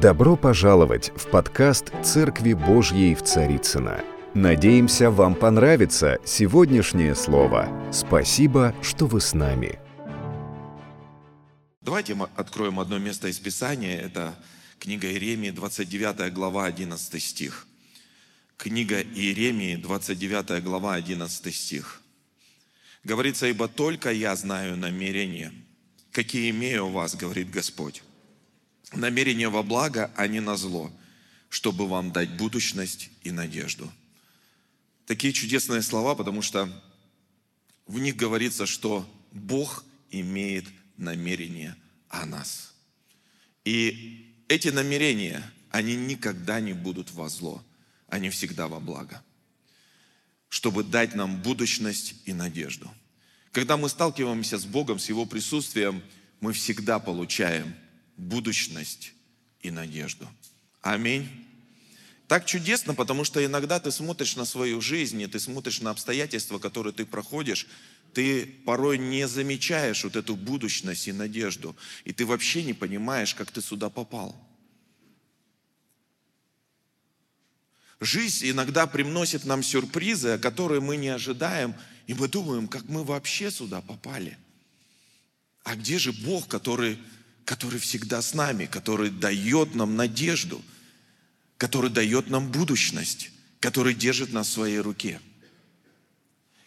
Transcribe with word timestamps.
Добро 0.00 0.36
пожаловать 0.36 1.10
в 1.16 1.28
подкаст 1.28 1.90
«Церкви 2.04 2.52
Божьей 2.52 3.16
в 3.16 3.24
Царицына. 3.24 4.04
Надеемся, 4.32 5.10
вам 5.10 5.34
понравится 5.34 6.18
сегодняшнее 6.24 7.16
слово. 7.16 7.68
Спасибо, 7.92 8.76
что 8.80 9.06
вы 9.06 9.20
с 9.20 9.34
нами. 9.34 9.80
Давайте 11.80 12.14
мы 12.14 12.28
откроем 12.36 12.78
одно 12.78 12.98
место 12.98 13.26
из 13.26 13.40
Писания. 13.40 13.98
Это 13.98 14.36
книга 14.78 15.10
Иеремии, 15.10 15.50
29 15.50 16.32
глава, 16.32 16.66
11 16.66 17.20
стих. 17.20 17.66
Книга 18.56 19.00
Иеремии, 19.00 19.74
29 19.74 20.62
глава, 20.62 20.94
11 20.94 21.52
стих. 21.52 22.02
Говорится, 23.02 23.48
«Ибо 23.48 23.66
только 23.66 24.12
я 24.12 24.36
знаю 24.36 24.76
намерения, 24.76 25.52
какие 26.12 26.50
имею 26.50 26.86
у 26.86 26.90
вас, 26.90 27.16
говорит 27.16 27.50
Господь. 27.50 28.04
Намерения 28.92 29.48
во 29.48 29.62
благо, 29.62 30.10
а 30.16 30.26
не 30.26 30.40
на 30.40 30.56
зло, 30.56 30.90
чтобы 31.48 31.86
вам 31.86 32.12
дать 32.12 32.36
будущность 32.36 33.10
и 33.22 33.30
надежду». 33.30 33.92
Такие 35.06 35.32
чудесные 35.32 35.80
слова, 35.80 36.14
потому 36.14 36.42
что 36.42 36.68
в 37.86 37.98
них 37.98 38.16
говорится, 38.16 38.66
что 38.66 39.08
Бог 39.32 39.84
имеет 40.10 40.66
намерение 40.98 41.76
о 42.08 42.26
нас. 42.26 42.74
И 43.64 44.34
эти 44.48 44.68
намерения, 44.68 45.42
они 45.70 45.96
никогда 45.96 46.60
не 46.60 46.74
будут 46.74 47.10
во 47.12 47.28
зло, 47.28 47.64
они 48.08 48.30
всегда 48.30 48.68
во 48.68 48.80
благо, 48.80 49.22
чтобы 50.48 50.84
дать 50.84 51.14
нам 51.14 51.40
будущность 51.40 52.14
и 52.24 52.32
надежду. 52.32 52.90
Когда 53.52 53.76
мы 53.76 53.88
сталкиваемся 53.88 54.58
с 54.58 54.66
Богом, 54.66 54.98
с 54.98 55.08
Его 55.08 55.24
присутствием, 55.26 56.02
мы 56.40 56.52
всегда 56.52 56.98
получаем 56.98 57.74
будущность 58.18 59.14
и 59.60 59.70
надежду. 59.70 60.28
Аминь. 60.82 61.28
Так 62.26 62.44
чудесно, 62.44 62.94
потому 62.94 63.24
что 63.24 63.42
иногда 63.42 63.80
ты 63.80 63.90
смотришь 63.90 64.36
на 64.36 64.44
свою 64.44 64.82
жизнь, 64.82 65.20
и 65.22 65.26
ты 65.26 65.40
смотришь 65.40 65.80
на 65.80 65.90
обстоятельства, 65.90 66.58
которые 66.58 66.92
ты 66.92 67.06
проходишь, 67.06 67.66
ты 68.12 68.44
порой 68.66 68.98
не 68.98 69.26
замечаешь 69.26 70.04
вот 70.04 70.16
эту 70.16 70.36
будущность 70.36 71.08
и 71.08 71.12
надежду, 71.12 71.74
и 72.04 72.12
ты 72.12 72.26
вообще 72.26 72.62
не 72.62 72.74
понимаешь, 72.74 73.34
как 73.34 73.50
ты 73.50 73.62
сюда 73.62 73.88
попал. 73.88 74.36
Жизнь 78.00 78.50
иногда 78.50 78.86
приносит 78.86 79.44
нам 79.44 79.62
сюрпризы, 79.62 80.38
которые 80.38 80.80
мы 80.80 80.96
не 80.96 81.08
ожидаем, 81.08 81.74
и 82.06 82.14
мы 82.14 82.28
думаем, 82.28 82.68
как 82.68 82.84
мы 82.88 83.04
вообще 83.04 83.50
сюда 83.50 83.80
попали. 83.80 84.38
А 85.64 85.74
где 85.74 85.98
же 85.98 86.12
Бог, 86.12 86.46
который, 86.46 86.98
который 87.48 87.80
всегда 87.80 88.20
с 88.20 88.34
нами, 88.34 88.66
который 88.66 89.08
дает 89.08 89.74
нам 89.74 89.96
надежду, 89.96 90.62
который 91.56 91.88
дает 91.88 92.28
нам 92.28 92.52
будущность, 92.52 93.30
который 93.58 93.94
держит 93.94 94.34
нас 94.34 94.48
в 94.48 94.52
своей 94.52 94.80
руке? 94.80 95.18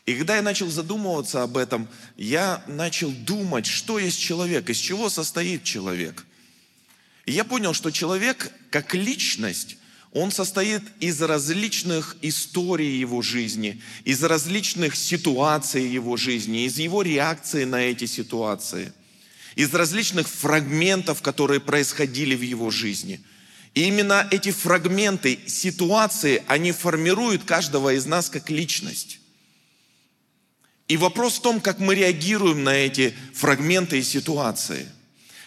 И 0.07 0.15
когда 0.15 0.37
я 0.37 0.41
начал 0.41 0.71
задумываться 0.71 1.43
об 1.43 1.57
этом, 1.57 1.87
я 2.17 2.63
начал 2.65 3.11
думать, 3.11 3.67
что 3.67 3.99
есть 3.99 4.19
человек, 4.19 4.71
из 4.71 4.77
чего 4.77 5.11
состоит 5.11 5.63
человек. 5.63 6.25
И 7.27 7.31
я 7.31 7.43
понял, 7.43 7.73
что 7.73 7.91
человек 7.91 8.51
как 8.71 8.95
личность, 8.95 9.77
он 10.11 10.31
состоит 10.31 10.81
из 10.99 11.21
различных 11.21 12.17
историй 12.23 12.97
его 12.97 13.21
жизни, 13.21 13.79
из 14.03 14.23
различных 14.23 14.95
ситуаций 14.95 15.87
его 15.87 16.17
жизни, 16.17 16.65
из 16.65 16.79
его 16.79 17.03
реакции 17.03 17.65
на 17.65 17.83
эти 17.83 18.05
ситуации, 18.05 18.91
из 19.55 19.73
различных 19.73 20.27
фрагментов, 20.27 21.21
которые 21.21 21.59
происходили 21.59 22.35
в 22.35 22.41
его 22.41 22.71
жизни. 22.71 23.23
И 23.73 23.85
именно 23.85 24.27
эти 24.31 24.51
фрагменты, 24.51 25.39
ситуации, 25.47 26.43
они 26.47 26.71
формируют 26.71 27.43
каждого 27.43 27.93
из 27.93 28.05
нас 28.05 28.29
как 28.29 28.49
личность. 28.49 29.19
И 30.87 30.97
вопрос 30.97 31.37
в 31.37 31.41
том, 31.41 31.61
как 31.61 31.79
мы 31.79 31.95
реагируем 31.95 32.65
на 32.65 32.75
эти 32.75 33.15
фрагменты 33.33 33.99
и 33.99 34.03
ситуации. 34.03 34.89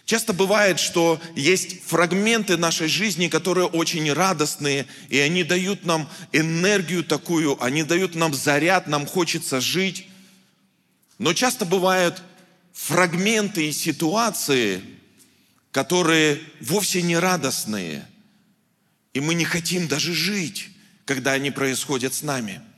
Часто 0.07 0.35
бывает, 0.35 0.81
что 0.81 1.21
есть 1.35 1.83
фрагменты 1.85 2.59
нашей 2.59 2.89
жизни, 2.89 3.29
которые 3.29 3.67
очень 3.67 4.13
радостные, 4.13 4.87
и 5.09 5.19
они 5.19 5.45
дают 5.45 5.85
нам 5.85 6.09
энергию 6.33 7.05
такую, 7.05 7.63
они 7.63 7.83
дают 7.85 8.15
нам 8.15 8.35
заряд, 8.35 8.87
нам 8.87 9.07
хочется 9.07 9.61
жить. 9.61 10.09
Но 11.19 11.33
часто 11.33 11.65
бывают 11.65 12.23
фрагменты 12.75 13.71
и 13.71 13.73
ситуации, 13.73 14.83
которые 15.73 16.39
вовсе 16.61 17.01
не 17.01 17.17
радостные, 17.17 18.07
и 19.15 19.21
мы 19.21 19.33
не 19.33 19.47
хотим 19.47 19.89
даже 19.89 20.13
жить, 20.13 20.69
когда 21.07 21.33
они 21.33 21.51
происходят 21.51 22.13
с 22.13 22.23
нами– 22.23 22.61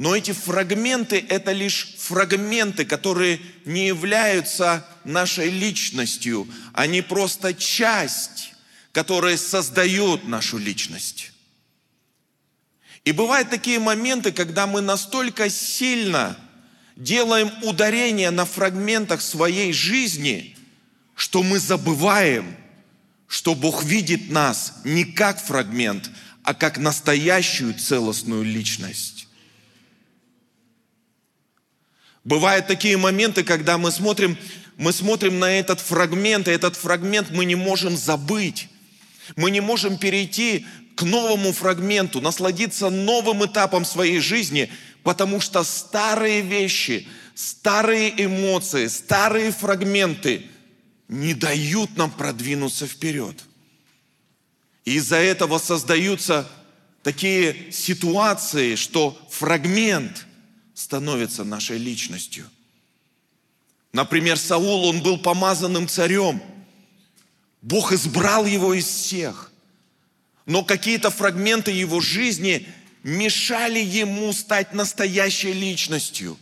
но 0.00 0.16
эти 0.16 0.30
фрагменты– 0.32 1.22
это 1.28 1.52
лишь 1.52 1.94
фрагменты, 1.98 2.86
которые 2.86 3.38
не 3.66 3.88
являются 3.88 4.86
нашей 5.04 5.50
личностью. 5.50 6.48
Они 6.72 7.02
просто 7.02 7.52
часть, 7.52 8.54
которая 8.92 9.36
создает 9.36 10.26
нашу 10.26 10.56
личность. 10.56 11.32
И 13.04 13.12
бывают 13.12 13.50
такие 13.50 13.78
моменты, 13.78 14.32
когда 14.32 14.66
мы 14.66 14.80
настолько 14.80 15.50
сильно 15.50 16.34
делаем 17.00 17.50
ударение 17.62 18.30
на 18.30 18.44
фрагментах 18.44 19.22
своей 19.22 19.72
жизни, 19.72 20.54
что 21.14 21.42
мы 21.42 21.58
забываем, 21.58 22.54
что 23.26 23.54
Бог 23.54 23.82
видит 23.84 24.30
нас 24.30 24.74
не 24.84 25.04
как 25.04 25.42
фрагмент, 25.42 26.10
а 26.42 26.52
как 26.52 26.76
настоящую 26.78 27.74
целостную 27.74 28.44
личность. 28.44 29.28
Бывают 32.22 32.66
такие 32.66 32.98
моменты, 32.98 33.44
когда 33.44 33.78
мы 33.78 33.90
смотрим, 33.90 34.36
мы 34.76 34.92
смотрим 34.92 35.38
на 35.38 35.50
этот 35.58 35.80
фрагмент, 35.80 36.48
и 36.48 36.50
этот 36.50 36.76
фрагмент 36.76 37.30
мы 37.30 37.46
не 37.46 37.54
можем 37.54 37.96
забыть. 37.96 38.68
Мы 39.36 39.50
не 39.50 39.60
можем 39.60 39.96
перейти 39.96 40.66
к 40.96 41.02
новому 41.02 41.52
фрагменту, 41.52 42.20
насладиться 42.20 42.90
новым 42.90 43.46
этапом 43.46 43.86
своей 43.86 44.20
жизни, 44.20 44.70
потому 45.02 45.40
что 45.40 45.62
старые 45.64 46.40
вещи, 46.40 47.08
старые 47.34 48.24
эмоции, 48.24 48.86
старые 48.86 49.52
фрагменты 49.52 50.46
не 51.08 51.34
дают 51.34 51.96
нам 51.96 52.10
продвинуться 52.10 52.86
вперед. 52.86 53.36
И 54.84 54.94
из-за 54.94 55.16
этого 55.16 55.58
создаются 55.58 56.48
такие 57.02 57.72
ситуации, 57.72 58.74
что 58.74 59.18
фрагмент– 59.30 60.26
становится 60.80 61.44
нашей 61.44 61.76
личностью. 61.76 62.48
Например, 63.92 64.38
Саул, 64.38 64.86
он 64.86 65.02
был 65.02 65.18
помазанным 65.18 65.86
царем. 65.86 66.42
Бог 67.60 67.92
избрал 67.92 68.46
его 68.46 68.72
из 68.72 68.86
всех. 68.86 69.52
Но 70.46 70.64
какие-то 70.64 71.10
фрагменты 71.10 71.70
его 71.70 72.00
жизни 72.00 72.66
мешали 73.02 73.78
ему 73.78 74.32
стать 74.32 74.72
настоящей 74.72 75.52
личностью. 75.52 76.36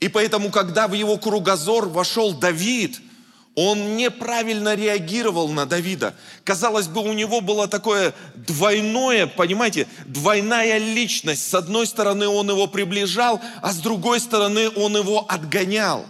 И 0.00 0.08
поэтому, 0.08 0.50
когда 0.50 0.88
в 0.88 0.92
его 0.92 1.16
кругозор 1.16 1.88
вошел 1.88 2.32
Давид– 2.32 3.00
он 3.56 3.96
неправильно 3.96 4.74
реагировал 4.74 5.48
на 5.48 5.64
Давида. 5.64 6.14
Казалось 6.44 6.88
бы, 6.88 7.00
у 7.00 7.14
него 7.14 7.40
было 7.40 7.66
такое 7.66 8.14
двойное, 8.34 9.26
понимаете, 9.26 9.88
двойная 10.04 10.76
личность. 10.76 11.48
С 11.48 11.54
одной 11.54 11.86
стороны, 11.86 12.28
он 12.28 12.50
его 12.50 12.66
приближал, 12.66 13.40
а 13.62 13.72
с 13.72 13.78
другой 13.78 14.20
стороны, 14.20 14.68
он 14.68 14.94
его 14.98 15.24
отгонял. 15.26 16.04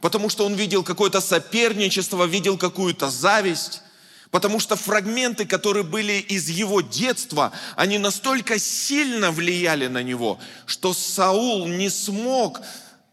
Потому 0.00 0.28
что 0.28 0.44
он 0.44 0.54
видел 0.54 0.82
какое-то 0.82 1.20
соперничество, 1.20 2.24
видел 2.24 2.58
какую-то 2.58 3.08
зависть. 3.08 3.82
Потому 4.30 4.60
что 4.60 4.76
фрагменты, 4.76 5.44
которые 5.44 5.82
были 5.82 6.14
из 6.14 6.48
его 6.48 6.80
детства, 6.80 7.52
они 7.76 7.98
настолько 7.98 8.58
сильно 8.58 9.32
влияли 9.32 9.88
на 9.88 10.02
него, 10.02 10.38
что 10.66 10.94
Саул 10.94 11.66
не 11.66 11.90
смог 11.90 12.60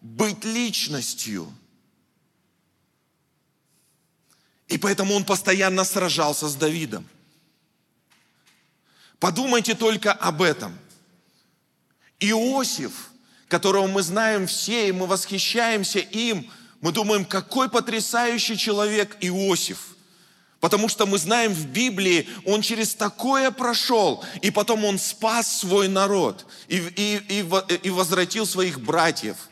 быть 0.02 0.46
личностью– 0.46 1.52
И 4.68 4.78
поэтому 4.78 5.16
он 5.16 5.24
постоянно 5.24 5.84
сражался 5.84 6.48
с 6.48 6.56
Давидом. 6.56 7.08
Подумайте 9.20 9.76
только 9.76 10.12
об 10.12 10.42
этом. 10.42 10.78
Иосиф, 12.20 13.10
которого 13.48 13.88
мы 13.88 14.02
знаем 14.02 14.48
все, 14.48 14.90
и 14.90 14.92
мы 14.92 15.08
восхищаемся 15.08 16.00
им, 16.00 16.52
мы 16.82 16.92
думаем, 16.92 17.26
какой 17.26 17.70
потрясающий 17.70 18.58
человек 18.58 19.18
Иосиф. 19.22 19.96
Потому 20.60 20.90
что 20.90 21.06
мы 21.06 21.18
знаем 21.18 21.54
в 21.54 21.68
Библии, 21.68 22.28
он 22.46 22.62
через 22.62 22.96
такое 22.96 23.52
прошел, 23.52 24.24
и 24.42 24.50
потом 24.50 24.86
он 24.86 24.98
спас 24.98 25.60
свой 25.60 25.88
народ 25.88 26.46
и, 26.68 26.78
и, 26.78 27.22
и, 27.30 27.46
и 27.84 27.90
возвратил 27.90 28.46
своих 28.46 28.80
братьев– 28.80 29.38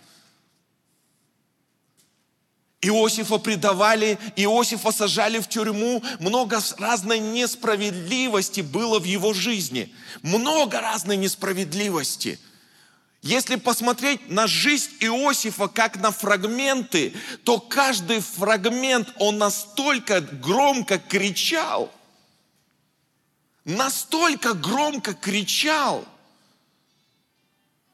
Иосифа 2.86 3.38
предавали, 3.38 4.20
Иосифа 4.36 4.92
сажали 4.92 5.40
в 5.40 5.48
тюрьму. 5.48 6.04
Много 6.20 6.60
разной 6.78 7.20
несправедливости 7.20 8.62
было 8.62 9.00
в 9.00 9.06
его 9.06 9.34
жизни. 9.34 9.94
Много 10.22 10.80
разной 10.82 11.18
несправедливости. 11.18 12.40
Если 13.26 13.58
посмотреть 13.58 14.30
на 14.30 14.48
жизнь 14.48 14.92
Иосифа 15.02 15.68
как 15.68 15.98
на 15.98 16.12
фрагменты, 16.12 17.14
то 17.44 17.60
каждый 17.60 18.22
фрагмент, 18.22 19.12
он 19.20 19.38
настолько 19.38 20.22
громко 20.22 20.98
кричал, 20.98 21.92
настолько 23.66 24.54
громко 24.54 25.14
кричал, 25.14 26.06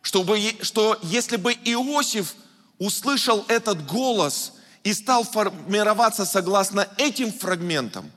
чтобы, 0.03 0.39
что 0.61 0.99
если 1.01 1.37
бы 1.37 1.53
Иосиф 1.53 2.35
услышал 2.77 3.43
этот 3.47 3.85
голос– 3.87 4.53
и 4.83 4.93
стал 4.93 5.23
формироваться 5.23 6.25
согласно 6.25 6.87
этим 6.97 7.31
фрагментам, 7.31 8.11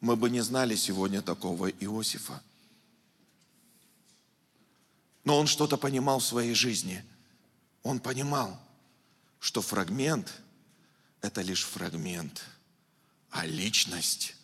мы 0.00 0.16
бы 0.16 0.30
не 0.30 0.40
знали 0.40 0.74
сегодня 0.74 1.22
такого 1.22 1.68
Иосифа. 1.68 2.42
Но 5.26 5.38
он 5.38 5.46
что-то 5.46 5.76
понимал 5.76 6.20
в 6.20 6.24
своей 6.24 6.54
жизни. 6.54 7.04
Он 7.82 8.00
понимал, 8.00 8.58
что 9.38 9.60
фрагмент– 9.60 10.32
это 11.20 11.42
лишь 11.42 11.64
фрагмент, 11.64 12.42
а 13.30 13.44
личность, 13.44 14.34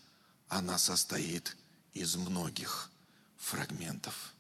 она 0.49 0.76
состоит 0.76 1.56
из 1.94 2.17
многих 2.17 2.90
фрагментов. 3.38 4.34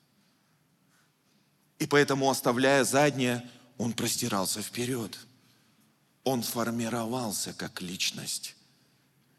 И 1.78 1.86
поэтому, 1.86 2.28
оставляя 2.28 2.84
заднее, 2.84 3.50
он 3.78 3.94
простирался 3.94 4.60
вперед– 4.60 5.18
он 6.24 6.42
формировался 6.42 7.52
как 7.52 7.80
личность. 7.80 8.56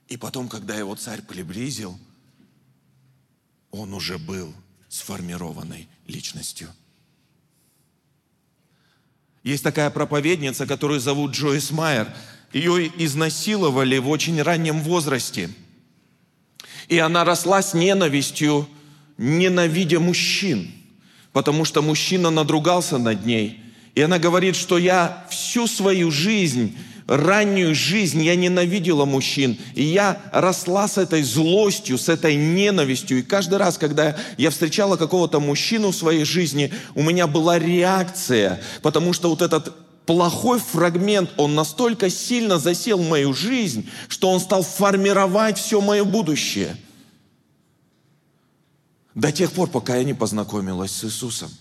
И 0.08 0.18
потом, 0.18 0.50
когда 0.50 0.76
его 0.76 0.96
царь 0.96 1.22
приблизил, 1.22 1.98
он 3.72 3.94
уже 3.94 4.18
был 4.18 4.54
сформированной 4.90 5.88
личностью. 6.08 6.70
Есть 9.44 9.64
такая 9.64 9.90
проповедница, 9.90 10.66
которую 10.66 11.00
зовут 11.00 11.32
Джойс 11.32 11.72
Майер. 11.72 12.08
Ее 12.54 12.92
изнасиловали 12.98 13.98
в 13.98 14.10
очень 14.10 14.42
раннем 14.42 14.82
возрасте. 14.82 15.50
И 16.88 16.98
она 16.98 17.24
росла 17.26 17.62
с 17.62 17.74
ненавистью, 17.74 18.68
ненавидя 19.18 20.00
мужчин, 20.00 20.72
потому 21.32 21.66
что 21.66 21.82
мужчина 21.82 22.30
надругался 22.30 22.98
над 22.98 23.26
ней– 23.26 23.60
и 23.96 24.02
она 24.02 24.18
говорит, 24.18 24.56
что 24.56 24.78
я 24.78 25.26
всю 25.30 25.68
свою 25.68 26.10
жизнь, 26.10 26.76
раннюю 27.08 27.76
жизнь, 27.76 28.22
я 28.22 28.36
ненавидела 28.36 29.06
мужчин. 29.06 29.58
И 29.76 29.84
я 29.84 30.22
росла 30.32 30.88
с 30.88 30.98
этой 30.98 31.24
злостью, 31.24 31.98
с 31.98 32.10
этой 32.10 32.36
ненавистью. 32.36 33.20
И 33.20 33.24
каждый 33.24 33.58
раз, 33.58 33.78
когда 33.78 34.16
я 34.38 34.50
встречала 34.50 34.98
какого-то 34.98 35.40
мужчину 35.40 35.92
в 35.92 35.96
своей 35.96 36.26
жизни, 36.26 36.74
у 36.96 37.04
меня 37.04 37.28
была 37.28 37.60
реакция, 37.60 38.62
потому 38.82 39.14
что 39.14 39.30
вот 39.30 39.42
этот 39.42 39.74
плохой 40.06 40.60
фрагмент, 40.60 41.32
он 41.38 41.56
настолько 41.56 42.10
сильно 42.10 42.60
засел 42.60 42.98
в 42.98 43.08
мою 43.08 43.34
жизнь, 43.34 43.90
что 44.08 44.30
он 44.30 44.40
стал 44.40 44.64
формировать 44.64 45.58
все 45.58 45.82
мое 45.82 46.04
будущее. 46.04 46.76
До 49.16 49.32
тех 49.32 49.52
пор, 49.52 49.70
пока 49.70 49.96
я 49.98 50.04
не 50.04 50.14
познакомилась 50.14 50.92
с 50.92 51.04
Иисусом. 51.06 51.52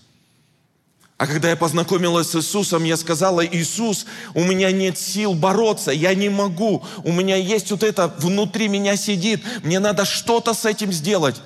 А 1.23 1.25
когда 1.25 1.49
я 1.51 1.55
познакомилась 1.55 2.31
с 2.31 2.35
Иисусом, 2.35 2.83
я 2.83 2.97
сказала, 2.97 3.45
Иисус, 3.45 4.05
у 4.33 4.43
меня 4.43 4.73
нет 4.73 4.97
сил 4.97 5.33
бороться, 5.33 5.91
я 5.91 6.13
не 6.15 6.27
могу, 6.27 6.83
у 7.05 7.13
меня 7.13 7.37
есть 7.37 7.71
вот 7.71 7.81
это 7.81 8.13
внутри 8.17 8.67
меня 8.67 8.97
сидит, 8.97 9.41
мне 9.63 9.79
надо 9.79 10.03
что-то 10.03 10.53
с 10.53 10.65
этим 10.65 10.91
сделать. 10.91 11.41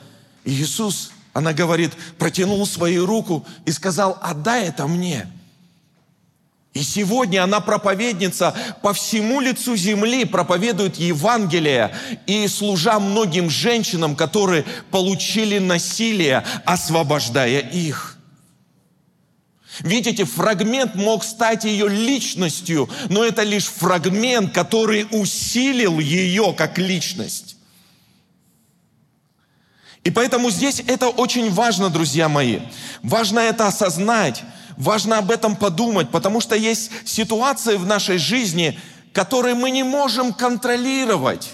И 0.46 0.52
Иисус, 0.52 1.12
она 1.32 1.54
говорит, 1.54 1.92
протянул 2.18 2.66
свою 2.66 3.06
руку 3.06 3.46
и 3.68 3.72
сказал, 3.72 4.18
отдай 4.20 4.66
это 4.66 4.88
мне. 4.88 5.28
И 6.74 6.82
сегодня 6.82 7.44
она 7.44 7.60
проповедница 7.60 8.56
по 8.82 8.94
всему 8.94 9.42
лицу 9.42 9.76
земли, 9.76 10.26
проповедует 10.26 10.96
Евангелие 10.96 11.96
и 12.26 12.48
служа 12.48 13.00
многим 13.00 13.52
женщинам, 13.52 14.16
которые 14.16 14.66
получили 14.90 15.60
насилие, 15.60 16.44
освобождая 16.66 17.60
их. 17.60 18.17
Видите, 19.80 20.26
фрагмент 20.26 20.96
мог 20.96 21.24
стать 21.24 21.66
ее 21.66 21.88
личностью, 21.88 22.90
но 23.10 23.24
это 23.24 23.44
лишь 23.44 23.66
фрагмент, 23.66 24.54
который 24.54 25.08
усилил 25.12 26.00
ее 26.00 26.54
как 26.58 26.78
личность. 26.78 27.58
И 30.04 30.10
поэтому 30.10 30.50
здесь 30.50 30.82
это 30.88 31.10
очень 31.10 31.52
важно, 31.52 31.90
друзья 31.90 32.30
мои. 32.30 32.60
Важно 33.04 33.40
это 33.40 33.68
осознать, 33.68 34.44
важно 34.78 35.18
об 35.18 35.32
этом 35.32 35.56
подумать, 35.56 36.10
потому 36.10 36.40
что 36.40 36.56
есть 36.56 36.92
ситуации 37.06 37.76
в 37.76 37.86
нашей 37.86 38.18
жизни, 38.18 38.80
которые 39.12 39.56
мы 39.56 39.70
не 39.70 39.84
можем 39.84 40.34
контролировать. 40.34 41.52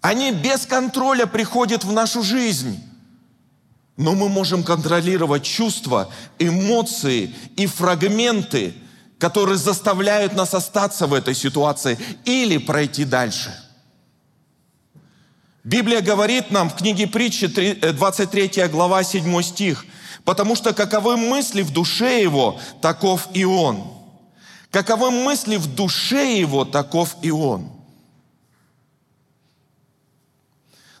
Они 0.00 0.32
без 0.32 0.66
контроля 0.66 1.26
приходят 1.26 1.84
в 1.84 1.92
нашу 1.92 2.22
жизнь. 2.22 2.82
Но 3.98 4.14
мы 4.14 4.28
можем 4.28 4.62
контролировать 4.62 5.42
чувства, 5.42 6.08
эмоции 6.38 7.34
и 7.56 7.66
фрагменты, 7.66 8.72
которые 9.18 9.58
заставляют 9.58 10.34
нас 10.34 10.54
остаться 10.54 11.08
в 11.08 11.12
этой 11.12 11.34
ситуации 11.34 11.98
или 12.24 12.58
пройти 12.58 13.04
дальше. 13.04 13.52
Библия 15.64 16.00
говорит 16.00 16.52
нам 16.52 16.70
в 16.70 16.76
книге 16.76 17.08
притчи 17.08 17.48
23 17.48 18.52
э, 18.54 18.68
глава 18.68 19.02
7 19.02 19.42
стих, 19.42 19.84
«Потому 20.24 20.54
что 20.54 20.72
каковы 20.72 21.16
мысли 21.16 21.62
в 21.62 21.72
душе 21.72 22.22
его, 22.22 22.60
таков 22.80 23.28
и 23.34 23.44
он». 23.44 23.82
Каковы 24.70 25.10
мысли 25.10 25.56
в 25.56 25.66
душе 25.74 26.38
его, 26.38 26.64
таков 26.64 27.16
и 27.22 27.32
он. 27.32 27.72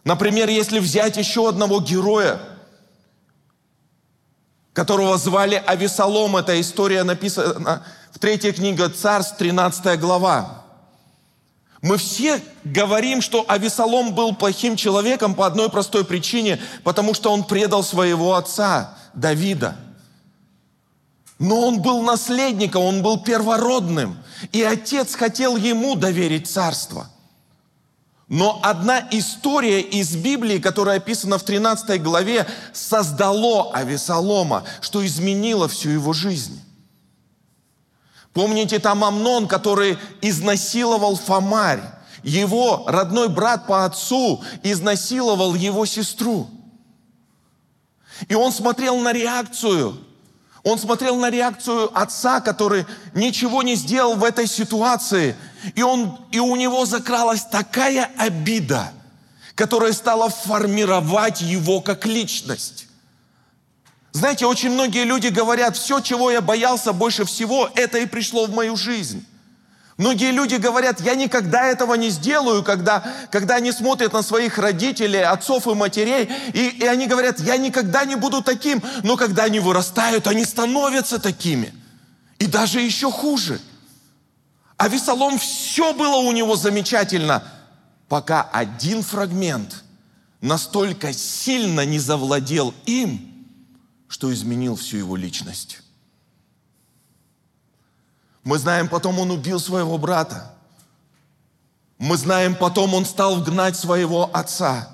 Например, 0.02 0.48
если 0.48 0.80
взять 0.80 1.16
еще 1.16 1.48
одного 1.48 1.80
героя– 1.80 2.40
которого 4.78 5.18
звали 5.18 5.60
Авесолом. 5.66 6.36
Эта 6.36 6.60
история 6.60 7.02
написана 7.02 7.82
в 8.12 8.20
третьей 8.20 8.52
книге 8.52 8.88
Царств, 8.88 9.36
13 9.36 9.98
глава. 9.98 10.62
Мы 11.82 11.96
все 11.96 12.40
говорим, 12.62 13.20
что 13.20 13.44
Авесолом 13.48 14.14
был 14.14 14.36
плохим 14.36 14.76
человеком 14.76 15.34
по 15.34 15.46
одной 15.46 15.68
простой 15.68 16.04
причине, 16.04 16.60
потому 16.84 17.12
что 17.12 17.32
он 17.32 17.42
предал 17.42 17.82
своего 17.82 18.36
отца 18.36 18.96
Давида. 19.14 19.74
Но 21.40 21.60
он 21.60 21.82
был 21.82 22.02
наследником, 22.02 22.84
он 22.84 23.02
был 23.02 23.18
первородным, 23.18 24.16
и 24.52 24.62
отец 24.62 25.16
хотел 25.16 25.56
ему 25.56 25.96
доверить 25.96 26.48
царство– 26.48 27.10
но 28.28 28.60
одна 28.62 29.08
история 29.10 29.80
из 29.80 30.14
Библии, 30.14 30.58
которая 30.58 30.98
описана 30.98 31.38
в 31.38 31.44
13 31.44 32.02
главе, 32.02 32.46
создало 32.74 33.72
Авесолома, 33.72 34.64
что 34.82 35.04
изменило 35.04 35.66
всю 35.66 35.90
его 35.90 36.12
жизнь. 36.12 36.62
Помните 38.34 38.78
там 38.78 39.02
Амнон, 39.02 39.48
который 39.48 39.98
изнасиловал 40.20 41.16
Фомарь. 41.16 41.80
Его 42.22 42.84
родной 42.86 43.28
брат 43.28 43.66
по 43.66 43.86
отцу 43.86 44.44
изнасиловал 44.62 45.54
его 45.54 45.86
сестру. 45.86 46.50
И 48.28 48.34
он 48.34 48.52
смотрел 48.52 48.98
на 48.98 49.12
реакцию 49.12 49.96
он 50.68 50.78
смотрел 50.78 51.16
на 51.16 51.30
реакцию 51.30 51.90
отца, 51.98 52.40
который 52.40 52.86
ничего 53.14 53.62
не 53.62 53.74
сделал 53.74 54.16
в 54.16 54.24
этой 54.24 54.46
ситуации. 54.46 55.36
И, 55.74 55.82
он, 55.82 56.18
и 56.30 56.38
у 56.38 56.56
него 56.56 56.84
закралась 56.84 57.42
такая 57.42 58.10
обида, 58.16 58.92
которая 59.54 59.92
стала 59.92 60.28
формировать 60.28 61.40
его 61.40 61.80
как 61.80 62.06
личность. 62.06 62.86
Знаете, 64.12 64.46
очень 64.46 64.70
многие 64.70 65.04
люди 65.04 65.28
говорят, 65.28 65.76
все, 65.76 66.00
чего 66.00 66.30
я 66.30 66.40
боялся 66.40 66.92
больше 66.92 67.24
всего, 67.24 67.70
это 67.74 67.98
и 67.98 68.06
пришло 68.06 68.46
в 68.46 68.54
мою 68.54 68.76
жизнь. 68.76 69.24
Многие 69.98 70.30
люди 70.30 70.54
говорят, 70.54 71.00
я 71.00 71.16
никогда 71.16 71.66
этого 71.66 71.94
не 71.94 72.10
сделаю, 72.10 72.62
когда, 72.62 73.04
когда 73.32 73.56
они 73.56 73.72
смотрят 73.72 74.12
на 74.12 74.22
своих 74.22 74.56
родителей, 74.56 75.24
отцов 75.24 75.66
и 75.66 75.74
матерей, 75.74 76.30
и, 76.54 76.68
и 76.68 76.86
они 76.86 77.08
говорят, 77.08 77.40
я 77.40 77.56
никогда 77.56 78.04
не 78.04 78.14
буду 78.14 78.40
таким, 78.40 78.80
но 79.02 79.16
когда 79.16 79.44
они 79.44 79.58
вырастают, 79.58 80.28
они 80.28 80.44
становятся 80.44 81.18
такими. 81.18 81.74
И 82.38 82.46
даже 82.46 82.80
еще 82.80 83.10
хуже. 83.10 83.60
А 84.76 84.86
Весолом 84.86 85.36
все 85.40 85.92
было 85.92 86.18
у 86.18 86.30
него 86.30 86.54
замечательно, 86.54 87.42
пока 88.08 88.42
один 88.52 89.02
фрагмент 89.02 89.82
настолько 90.40 91.12
сильно 91.12 91.84
не 91.84 91.98
завладел 91.98 92.72
им, 92.86 93.46
что 94.06 94.32
изменил 94.32 94.76
всю 94.76 94.98
его 94.98 95.16
личность. 95.16 95.80
Мы 98.48 98.56
знаем, 98.56 98.88
потом 98.88 99.18
он 99.18 99.30
убил 99.30 99.60
своего 99.60 99.98
брата. 99.98 100.54
Мы 101.98 102.16
знаем, 102.16 102.54
потом 102.54 102.94
он 102.94 103.04
стал 103.04 103.42
гнать 103.42 103.76
своего 103.76 104.30
отца. 104.32 104.88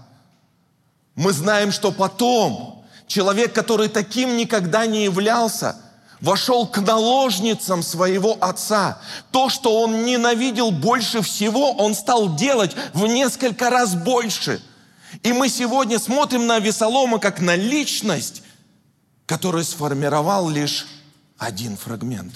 Мы 1.15 1.33
знаем, 1.33 1.71
что 1.71 1.93
потом 1.93 2.85
человек, 3.07 3.53
который 3.53 3.87
таким 3.87 4.37
никогда 4.37 4.87
не 4.87 5.05
являлся, 5.05 5.77
вошел 6.21 6.67
к 6.67 6.79
наложницам 6.79 7.85
своего 7.85 8.37
отца. 8.41 8.99
То, 9.31 9.49
что 9.49 9.83
он 9.83 10.05
ненавидел 10.05 10.73
больше 10.73 11.23
всего, 11.23 11.75
он 11.75 11.95
стал 11.95 12.35
делать 12.35 12.75
в 12.93 13.07
несколько 13.07 13.71
раз 13.71 13.95
больше. 13.95 14.61
И 15.23 15.33
мы 15.33 15.49
сегодня 15.49 16.01
смотрим 16.01 16.49
на 16.49 16.59
Весолома 16.59 17.21
как 17.21 17.39
на 17.39 17.55
личность, 17.55 18.43
который 19.27 19.63
сформировал 19.63 20.49
лишь 20.49 20.89
один 21.39 21.77
фрагмент. 21.77 22.35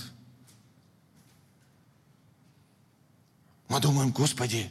Мы 3.68 3.80
думаем, 3.80 4.10
Господи, 4.10 4.70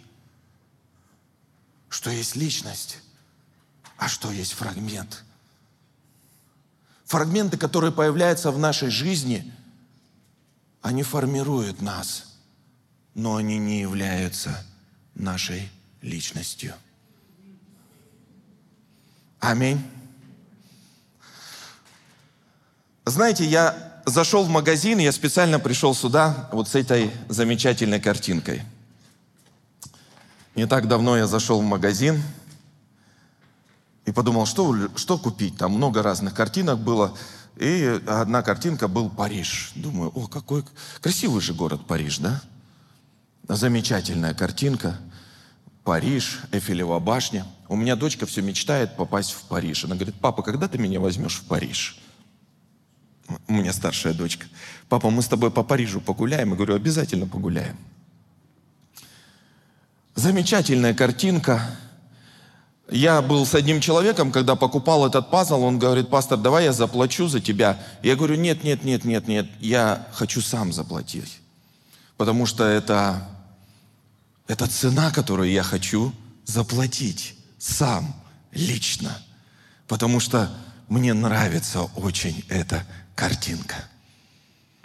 что 1.89 2.09
есть 2.09 2.35
личность, 2.35 2.99
а 3.97 4.07
что 4.07 4.31
есть 4.31 4.53
фрагмент– 4.53 5.23
Фрагменты, 7.07 7.57
которые 7.57 7.93
появляются 7.93 8.51
в 8.51 8.59
нашей 8.59 8.89
жизни, 8.89 9.49
они 10.81 11.03
формируют 11.03 11.81
нас, 11.81 12.35
но 13.15 13.37
они 13.37 13.57
не 13.57 13.79
являются 13.79 14.65
нашей 15.15 15.69
личностью. 16.01 16.73
Аминь. 19.39 19.81
Знаете, 23.05 23.45
я 23.45 24.01
зашел 24.05 24.43
в 24.43 24.49
магазин, 24.49 24.99
я 24.99 25.13
специально 25.13 25.59
пришел 25.59 25.95
сюда 25.95 26.49
вот 26.51 26.67
с 26.67 26.75
этой 26.75 27.09
замечательной 27.29 28.01
картинкой. 28.01 28.63
Не 30.57 30.67
так 30.67 30.89
давно 30.89 31.15
я 31.15 31.25
зашел 31.27 31.61
в 31.61 31.63
магазин– 31.63 32.21
и 34.07 34.11
подумал, 34.13 34.45
что, 34.45 34.73
что 34.95 35.17
купить. 35.17 35.57
Там 35.57 35.73
много 35.73 36.01
разных 36.01 36.33
картинок 36.33 36.79
было. 36.79 37.15
И 37.57 37.99
одна 38.07 38.41
картинка 38.41 38.87
был 38.87 39.09
Париж. 39.09 39.73
Думаю, 39.75 40.11
о, 40.15 40.27
какой 40.27 40.63
красивый 41.01 41.41
же 41.41 41.53
город 41.53 41.85
Париж, 41.85 42.19
да? 42.19 42.41
Замечательная 43.49 44.33
картинка. 44.33 44.97
Париж, 45.83 46.39
Эфелева 46.53 46.99
башня. 46.99 47.45
У 47.67 47.75
меня 47.75 47.97
дочка 47.97 48.25
все 48.25 48.41
мечтает 48.41 48.95
попасть 48.95 49.31
в 49.31 49.41
Париж. 49.43 49.83
Она 49.83 49.95
говорит, 49.95 50.15
папа, 50.21 50.41
когда 50.41 50.69
ты 50.69 50.77
меня 50.77 51.01
возьмешь 51.01 51.39
в 51.39 51.43
Париж? 51.43 51.99
У 53.49 53.53
меня 53.53 53.73
старшая 53.73 54.13
дочка. 54.13 54.45
Папа, 54.87 55.09
мы 55.09 55.21
с 55.21 55.27
тобой 55.27 55.51
по 55.51 55.63
Парижу 55.63 55.99
погуляем? 55.99 56.51
Я 56.51 56.55
говорю, 56.55 56.75
обязательно 56.75 57.27
погуляем. 57.27 57.75
Замечательная 60.17 60.95
картинка 60.95 61.61
я 62.89 63.21
был 63.21 63.45
с 63.45 63.53
одним 63.53 63.79
человеком, 63.79 64.31
когда 64.31 64.55
покупал 64.55 65.05
этот 65.05 65.29
пазл, 65.29 65.61
он 65.61 65.77
говорит, 65.77 66.09
пастор, 66.09 66.39
давай 66.39 66.63
я 66.63 66.73
заплачу 66.73 67.27
за 67.27 67.39
тебя. 67.39 67.79
Я 68.01 68.15
говорю, 68.15 68.33
нет, 68.33 68.63
нет, 68.63 68.83
нет, 68.83 69.05
нет, 69.05 69.27
нет, 69.27 69.45
я 69.59 70.07
хочу 70.13 70.41
сам 70.41 70.73
заплатить. 70.73 71.37
Потому 72.17 72.47
что 72.47 72.63
это, 72.63 73.29
это 74.47 74.65
цена, 74.65 75.11
которую 75.11 75.51
я 75.51 75.61
хочу 75.61 76.11
заплатить 76.45 77.35
сам, 77.59 78.15
лично. 78.51 79.21
Потому 79.87 80.19
что 80.19 80.51
мне 80.89 81.13
нравится 81.13 81.83
очень 81.95 82.43
эта 82.49 82.83
картинка. 83.13 83.75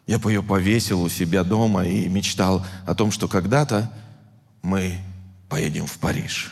Я 0.07 0.19
бы 0.19 0.31
ее 0.31 0.43
повесил 0.43 1.01
у 1.01 1.09
себя 1.09 1.43
дома 1.43 1.87
и 1.87 2.07
мечтал 2.11 2.67
о 2.85 2.95
том, 2.95 3.11
что 3.11 3.29
когда-то 3.29 3.91
мы 4.61 4.99
поедем 5.53 5.87
в 5.87 5.99
Париж. 5.99 6.51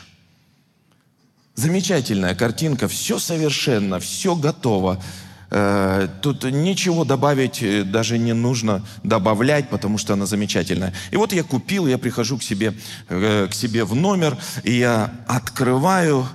Замечательная 1.55 2.35
картинка, 2.35 2.87
все 2.87 3.17
совершенно, 3.17 3.99
все 3.99 4.35
готово. 4.35 5.01
Э, 5.49 6.07
тут 6.21 6.43
ничего 6.43 7.03
добавить 7.03 7.63
э, 7.63 7.83
даже 7.83 8.19
не 8.19 8.33
нужно 8.33 8.85
добавлять, 9.03 9.69
потому 9.69 9.97
что 9.97 10.13
она 10.13 10.27
замечательная. 10.27 10.93
И 11.09 11.17
вот 11.17 11.33
я 11.33 11.41
купил, 11.41 11.87
я 11.87 11.97
прихожу 11.97 12.37
к 12.37 12.43
себе, 12.43 12.75
э, 13.09 13.47
к 13.49 13.55
себе 13.55 13.85
в 13.85 13.95
номер, 13.95 14.37
и 14.63 14.73
я 14.73 15.11
открываю 15.27 16.27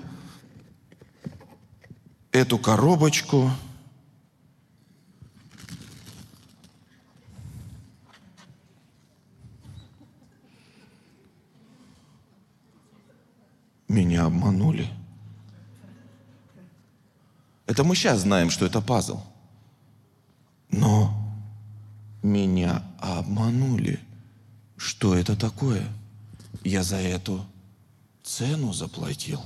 эту 2.32 2.58
коробочку. 2.58 3.52
Меня 13.88 14.24
обманули. 14.24 14.88
Это 17.66 17.84
мы 17.84 17.94
сейчас 17.94 18.20
знаем, 18.20 18.50
что 18.50 18.66
это 18.66 18.80
пазл. 18.80 19.20
Но 20.70 21.12
меня 22.22 22.82
обманули. 22.98 24.00
Что 24.76 25.14
это 25.14 25.36
такое? 25.36 25.86
Я 26.64 26.82
за 26.82 26.96
эту 26.96 27.44
цену 28.22 28.72
заплатил. 28.72 29.40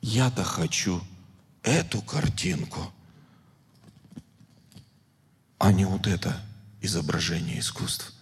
Я-то 0.00 0.44
хочу 0.44 1.00
эту 1.62 2.02
картинку, 2.02 2.92
а 5.58 5.72
не 5.72 5.84
вот 5.84 6.06
это 6.06 6.40
изображение 6.80 7.58
искусств. 7.58 8.15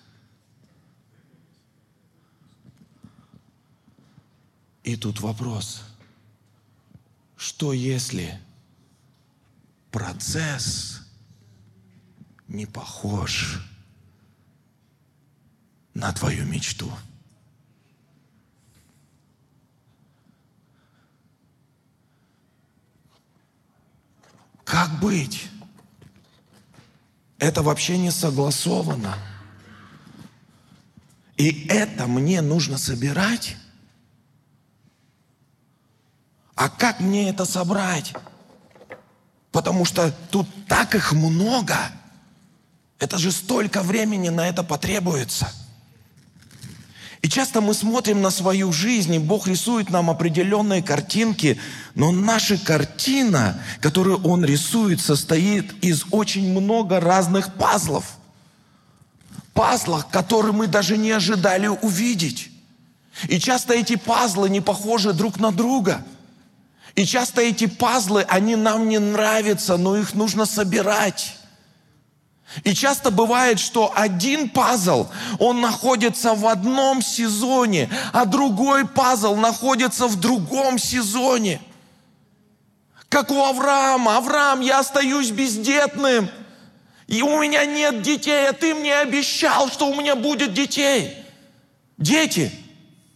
И 4.84 4.96
тут 4.96 5.20
вопрос, 5.20 5.82
что 7.36 7.72
если 7.72 8.38
процесс 9.90 11.00
не 12.48 12.66
похож 12.66 13.62
на 15.94 16.12
твою 16.12 16.44
мечту. 16.44 16.92
Как 24.64 25.00
быть? 25.00 25.48
Это 27.38 27.62
вообще 27.62 27.96
не 27.96 28.10
согласовано. 28.10 29.16
И 31.38 31.66
это 31.68 32.06
мне 32.06 32.42
нужно 32.42 32.76
собирать? 32.76 33.56
А 36.54 36.68
как 36.68 37.00
мне 37.00 37.28
это 37.28 37.44
собрать? 37.44 38.12
Потому 39.50 39.84
что 39.84 40.12
тут 40.30 40.46
так 40.66 40.94
их 40.94 41.12
много. 41.12 41.76
Это 42.98 43.18
же 43.18 43.32
столько 43.32 43.82
времени 43.82 44.28
на 44.28 44.48
это 44.48 44.62
потребуется. 44.62 45.48
И 47.22 47.28
часто 47.28 47.60
мы 47.60 47.72
смотрим 47.72 48.20
на 48.20 48.30
свою 48.30 48.70
жизнь, 48.72 49.14
и 49.14 49.18
Бог 49.18 49.46
рисует 49.46 49.88
нам 49.90 50.10
определенные 50.10 50.82
картинки, 50.82 51.58
но 51.94 52.12
наша 52.12 52.58
картина, 52.58 53.58
которую 53.80 54.22
Он 54.24 54.44
рисует, 54.44 55.00
состоит 55.00 55.72
из 55.82 56.04
очень 56.10 56.50
много 56.52 57.00
разных 57.00 57.54
пазлов. 57.54 58.18
Пазлов, 59.54 60.06
которые 60.08 60.52
мы 60.52 60.66
даже 60.66 60.98
не 60.98 61.12
ожидали 61.12 61.66
увидеть. 61.66 62.50
И 63.28 63.40
часто 63.40 63.72
эти 63.72 63.96
пазлы 63.96 64.50
не 64.50 64.60
похожи 64.60 65.12
друг 65.12 65.40
на 65.40 65.50
друга– 65.50 66.04
и 66.94 67.04
часто 67.04 67.40
эти 67.40 67.66
пазлы, 67.66 68.22
они 68.28 68.54
нам 68.54 68.88
не 68.88 68.98
нравятся, 68.98 69.76
но 69.76 69.96
их 69.96 70.14
нужно 70.14 70.46
собирать. 70.46 71.36
И 72.62 72.72
часто 72.72 73.10
бывает, 73.10 73.58
что 73.58 73.92
один 73.96 74.48
пазл, 74.48 75.08
он 75.40 75.60
находится 75.60 76.34
в 76.34 76.46
одном 76.46 77.02
сезоне, 77.02 77.90
а 78.12 78.26
другой 78.26 78.86
пазл 78.86 79.34
находится 79.34 80.06
в 80.06 80.20
другом 80.20 80.78
сезоне. 80.78 81.60
Как 83.08 83.30
у 83.30 83.42
Авраама. 83.42 84.16
Авраам, 84.16 84.60
я 84.60 84.78
остаюсь 84.80 85.30
бездетным. 85.30 86.30
И 87.06 87.22
у 87.22 87.40
меня 87.40 87.64
нет 87.64 88.02
детей, 88.02 88.48
а 88.48 88.52
ты 88.52 88.74
мне 88.74 88.96
обещал, 88.96 89.68
что 89.68 89.88
у 89.88 89.94
меня 89.94 90.14
будет 90.14 90.52
детей. 90.52 91.16
Дети. 91.98 92.52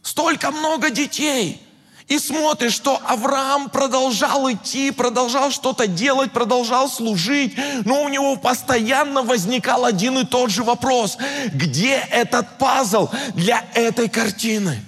Столько 0.03 0.51
много 0.51 0.91
детей. 0.91 1.63
И 2.09 2.19
смотришь, 2.19 2.73
что 2.73 2.99
Авраам 3.07 3.69
продолжал 3.69 4.51
идти, 4.51 4.91
продолжал 4.91 5.51
что-то 5.51 5.87
делать, 5.87 6.33
продолжал 6.33 6.89
служить, 6.89 7.55
но 7.85 8.03
у 8.03 8.09
него 8.09 8.37
постоянно 8.37 9.23
возникал 9.23 9.85
один 9.85 10.19
и 10.19 10.25
тот 10.25 10.51
же 10.51 10.65
вопрос. 10.65 11.19
Где 11.53 11.97
этот 12.11 12.57
пазл 12.57 13.11
для 13.35 13.63
этой 13.75 14.09
картины? 14.09 14.83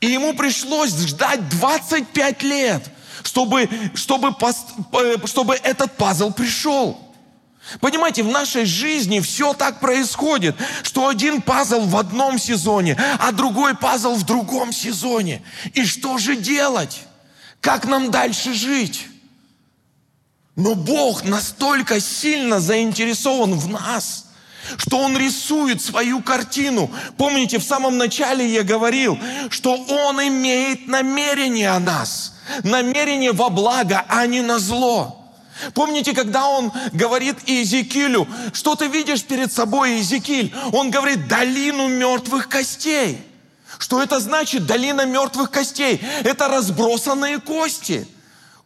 И 0.00 0.06
ему 0.06 0.32
пришлось 0.32 0.96
ждать 0.96 1.46
25 1.50 2.42
лет, 2.42 2.82
чтобы, 3.22 3.68
чтобы, 3.94 4.34
чтобы 5.26 5.56
этот 5.56 5.92
пазл 5.92 6.32
пришел. 6.32 7.05
Понимаете, 7.80 8.22
в 8.22 8.28
нашей 8.28 8.64
жизни 8.64 9.20
все 9.20 9.52
так 9.52 9.80
происходит, 9.80 10.56
что 10.82 11.08
один 11.08 11.42
пазл 11.42 11.80
в 11.80 11.96
одном 11.96 12.38
сезоне, 12.38 12.96
а 13.18 13.32
другой 13.32 13.76
пазл 13.76 14.14
в 14.14 14.24
другом 14.24 14.72
сезоне. 14.72 15.42
И 15.74 15.84
что 15.84 16.18
же 16.18 16.36
делать? 16.36 17.00
Как 17.60 17.84
нам 17.84 18.10
дальше 18.10 18.54
жить? 18.54 19.08
Но 20.54 20.74
Бог 20.74 21.24
настолько 21.24 22.00
сильно 22.00 22.60
заинтересован 22.60 23.54
в 23.54 23.68
нас, 23.68 24.26
что 24.78 24.98
Он 24.98 25.16
рисует 25.18 25.82
свою 25.82 26.22
картину. 26.22 26.90
Помните, 27.18 27.58
в 27.58 27.64
самом 27.64 27.98
начале 27.98 28.48
я 28.48 28.62
говорил, 28.62 29.18
что 29.50 29.74
Он 29.74 30.20
имеет 30.22 30.86
намерение 30.86 31.70
о 31.70 31.80
нас. 31.80 32.34
Намерение 32.62 33.32
во 33.32 33.50
благо, 33.50 34.04
а 34.08 34.24
не 34.26 34.40
на 34.40 34.60
зло. 34.60 35.25
Помните, 35.74 36.12
когда 36.12 36.48
он 36.48 36.72
говорит 36.92 37.36
Иезекиилю, 37.46 38.28
что 38.52 38.74
ты 38.74 38.88
видишь 38.88 39.24
перед 39.24 39.52
собой, 39.52 39.94
Иезекииль? 39.94 40.54
Он 40.72 40.90
говорит, 40.90 41.28
долину 41.28 41.88
мертвых 41.88 42.48
костей. 42.48 43.18
Что 43.78 44.02
это 44.02 44.20
значит, 44.20 44.66
долина 44.66 45.04
мертвых 45.06 45.50
костей? 45.50 46.00
Это 46.24 46.48
разбросанные 46.48 47.40
кости. 47.40 48.06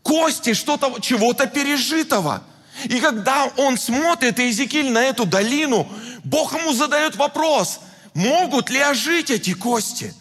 Кости 0.02 0.54
что-то, 0.54 1.00
чего-то 1.00 1.46
пережитого. 1.46 2.42
И 2.84 3.00
когда 3.00 3.46
он 3.56 3.76
смотрит, 3.76 4.38
Иезекииль, 4.38 4.90
на 4.90 5.02
эту 5.02 5.26
долину, 5.26 5.88
Бог 6.24 6.58
ему 6.58 6.72
задает 6.72 7.16
вопрос, 7.16 7.80
могут 8.14 8.70
ли 8.70 8.78
ожить 8.78 9.30
эти 9.30 9.54
кости? 9.54 10.14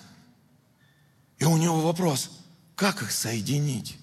И 1.38 1.46
у 1.46 1.58
него 1.58 1.80
вопрос, 1.80 2.30
как 2.76 3.02
их 3.02 3.12
соединить? 3.12 3.99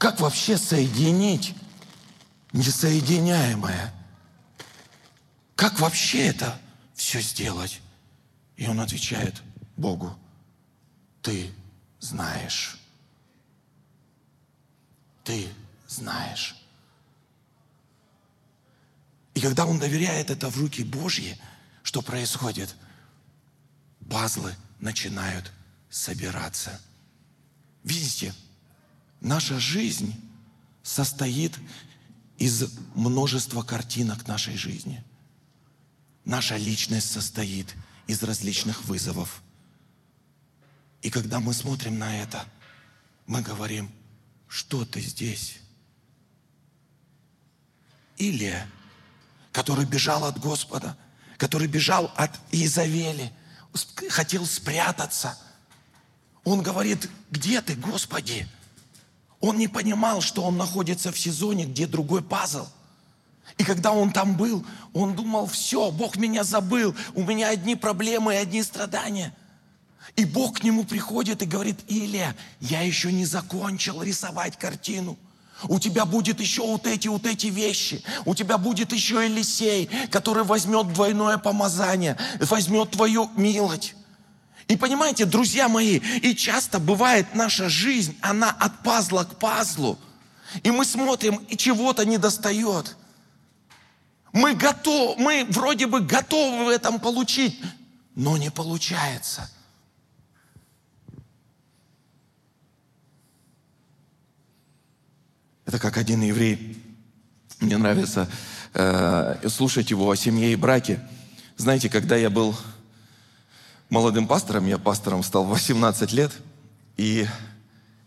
Как 0.00 0.18
вообще 0.18 0.56
соединить 0.56 1.54
несоединяемое? 2.54 3.92
Как 5.54 5.78
вообще 5.78 6.28
это 6.28 6.58
все 6.94 7.20
сделать? 7.20 7.82
И 8.56 8.66
он 8.66 8.80
отвечает 8.80 9.42
Богу, 9.76 10.18
ты 11.20 11.52
знаешь. 11.98 12.78
Ты 15.22 15.46
знаешь. 15.86 16.56
И 19.34 19.40
когда 19.42 19.66
он 19.66 19.78
доверяет 19.78 20.30
это 20.30 20.48
в 20.48 20.56
руки 20.56 20.82
Божьи, 20.82 21.38
что 21.82 22.00
происходит? 22.00 22.74
Пазлы 24.08 24.56
начинают 24.78 25.52
собираться. 25.90 26.80
Видите, 27.84 28.32
Наша 29.20 29.60
жизнь 29.60 30.14
состоит 30.82 31.58
из 32.38 32.72
множества 32.94 33.62
картинок 33.62 34.26
нашей 34.26 34.56
жизни. 34.56 35.04
Наша 36.24 36.56
личность 36.56 37.10
состоит 37.10 37.74
из 38.06 38.22
различных 38.22 38.84
вызовов. 38.84 39.42
И 41.02 41.10
когда 41.10 41.40
мы 41.40 41.52
смотрим 41.52 41.98
на 41.98 42.16
это, 42.16 42.44
мы 43.26 43.42
говорим, 43.42 43.90
что 44.48 44.84
ты 44.84 45.00
здесь? 45.00 45.58
Илия, 48.16 48.66
который 49.52 49.84
бежал 49.84 50.24
от 50.24 50.38
Господа, 50.38 50.96
который 51.36 51.68
бежал 51.68 52.12
от 52.16 52.38
Изавели, 52.52 53.32
хотел 54.08 54.46
спрятаться. 54.46 55.38
Он 56.44 56.62
говорит, 56.62 57.08
где 57.30 57.60
ты, 57.60 57.74
Господи? 57.74 58.48
Он 59.40 59.56
не 59.56 59.68
понимал, 59.68 60.20
что 60.20 60.42
он 60.42 60.56
находится 60.56 61.12
в 61.12 61.18
сезоне, 61.18 61.64
где 61.64 61.86
другой 61.86 62.22
пазл. 62.22 62.66
И 63.58 63.64
когда 63.64 63.92
он 63.92 64.12
там 64.12 64.36
был, 64.36 64.64
он 64.92 65.14
думал, 65.14 65.46
все, 65.46 65.90
Бог 65.90 66.16
меня 66.16 66.44
забыл, 66.44 66.94
у 67.14 67.22
меня 67.22 67.48
одни 67.48 67.74
проблемы 67.74 68.34
и 68.34 68.38
одни 68.38 68.62
страдания. 68.62 69.34
И 70.16 70.24
Бог 70.24 70.60
к 70.60 70.62
нему 70.62 70.84
приходит 70.84 71.42
и 71.42 71.46
говорит, 71.46 71.78
Илья, 71.88 72.34
я 72.60 72.82
еще 72.82 73.12
не 73.12 73.24
закончил 73.24 74.02
рисовать 74.02 74.58
картину. 74.58 75.18
У 75.68 75.78
тебя 75.78 76.04
будет 76.04 76.40
еще 76.40 76.62
вот 76.62 76.86
эти, 76.86 77.08
вот 77.08 77.26
эти 77.26 77.48
вещи. 77.48 78.02
У 78.24 78.34
тебя 78.34 78.56
будет 78.56 78.92
еще 78.92 79.24
Елисей, 79.24 79.90
который 80.10 80.44
возьмет 80.44 80.92
двойное 80.92 81.38
помазание, 81.38 82.16
возьмет 82.40 82.90
твою 82.90 83.30
милость. 83.36 83.94
И 84.70 84.76
понимаете, 84.76 85.24
друзья 85.24 85.68
мои, 85.68 85.96
и 85.96 86.32
часто 86.32 86.78
бывает 86.78 87.34
наша 87.34 87.68
жизнь, 87.68 88.16
она 88.20 88.50
от 88.50 88.84
пазла 88.84 89.24
к 89.24 89.36
пазлу. 89.36 89.98
И 90.62 90.70
мы 90.70 90.84
смотрим, 90.84 91.44
и 91.48 91.56
чего-то 91.56 92.04
не 92.04 92.18
достает. 92.18 92.96
Мы 94.32 94.54
готовы, 94.54 95.20
мы 95.20 95.44
вроде 95.50 95.88
бы 95.88 96.00
готовы 96.00 96.66
в 96.66 96.68
этом 96.68 97.00
получить, 97.00 97.60
но 98.14 98.36
не 98.36 98.52
получается. 98.52 99.50
Это 105.66 105.80
как 105.80 105.96
один 105.96 106.22
еврей. 106.22 106.80
Мне 107.58 107.76
нравится 107.76 108.30
э, 108.74 109.48
слушать 109.48 109.90
его 109.90 110.08
о 110.08 110.14
семье 110.14 110.52
и 110.52 110.56
браке. 110.56 111.00
Знаете, 111.56 111.88
когда 111.88 112.14
я 112.14 112.30
был 112.30 112.54
молодым 113.90 114.26
пастором, 114.26 114.66
я 114.66 114.78
пастором 114.78 115.22
стал 115.22 115.44
в 115.44 115.50
18 115.50 116.12
лет, 116.12 116.32
и 116.96 117.26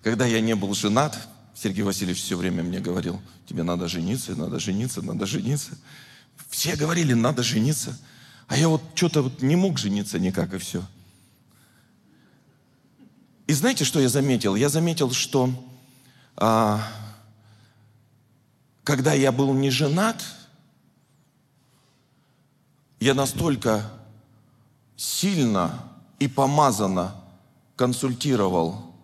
когда 0.01 0.25
я 0.25 0.41
не 0.41 0.55
был 0.55 0.73
женат, 0.73 1.17
Сергей 1.53 1.83
Васильевич 1.83 2.21
все 2.21 2.35
время 2.35 2.63
мне 2.63 2.79
говорил, 2.79 3.21
тебе 3.45 3.63
надо 3.63 3.87
жениться, 3.87 4.35
надо 4.35 4.59
жениться, 4.59 5.01
надо 5.01 5.25
жениться. 5.25 5.71
Все 6.49 6.75
говорили, 6.75 7.13
надо 7.13 7.43
жениться. 7.43 7.97
А 8.47 8.57
я 8.57 8.67
вот 8.67 8.81
что-то 8.95 9.21
вот 9.21 9.41
не 9.41 9.55
мог 9.55 9.77
жениться 9.77 10.19
никак, 10.19 10.53
и 10.53 10.57
все. 10.57 10.83
И 13.47 13.53
знаете, 13.53 13.85
что 13.85 13.99
я 13.99 14.09
заметил? 14.09 14.55
Я 14.55 14.69
заметил, 14.69 15.11
что 15.11 15.49
а, 16.35 16.85
когда 18.83 19.13
я 19.13 19.31
был 19.31 19.53
не 19.53 19.69
женат, 19.69 20.23
я 22.99 23.13
настолько 23.13 23.91
сильно 25.03 25.83
и 26.17 26.29
помазанно 26.29 27.13
консультировал 27.75 28.95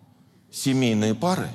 семейные 0.50 1.14
пары, 1.14 1.50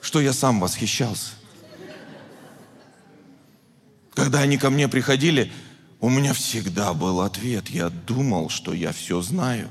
что 0.00 0.20
я 0.20 0.32
сам 0.32 0.58
восхищался. 0.58 1.34
Когда 4.14 4.40
они 4.40 4.58
ко 4.58 4.70
мне 4.70 4.88
приходили, 4.88 5.52
у 6.00 6.08
меня 6.08 6.32
всегда 6.32 6.92
был 6.92 7.20
ответ. 7.20 7.68
Я 7.68 7.90
думал, 7.90 8.48
что 8.48 8.74
я 8.74 8.90
все 8.90 9.22
знаю. 9.22 9.70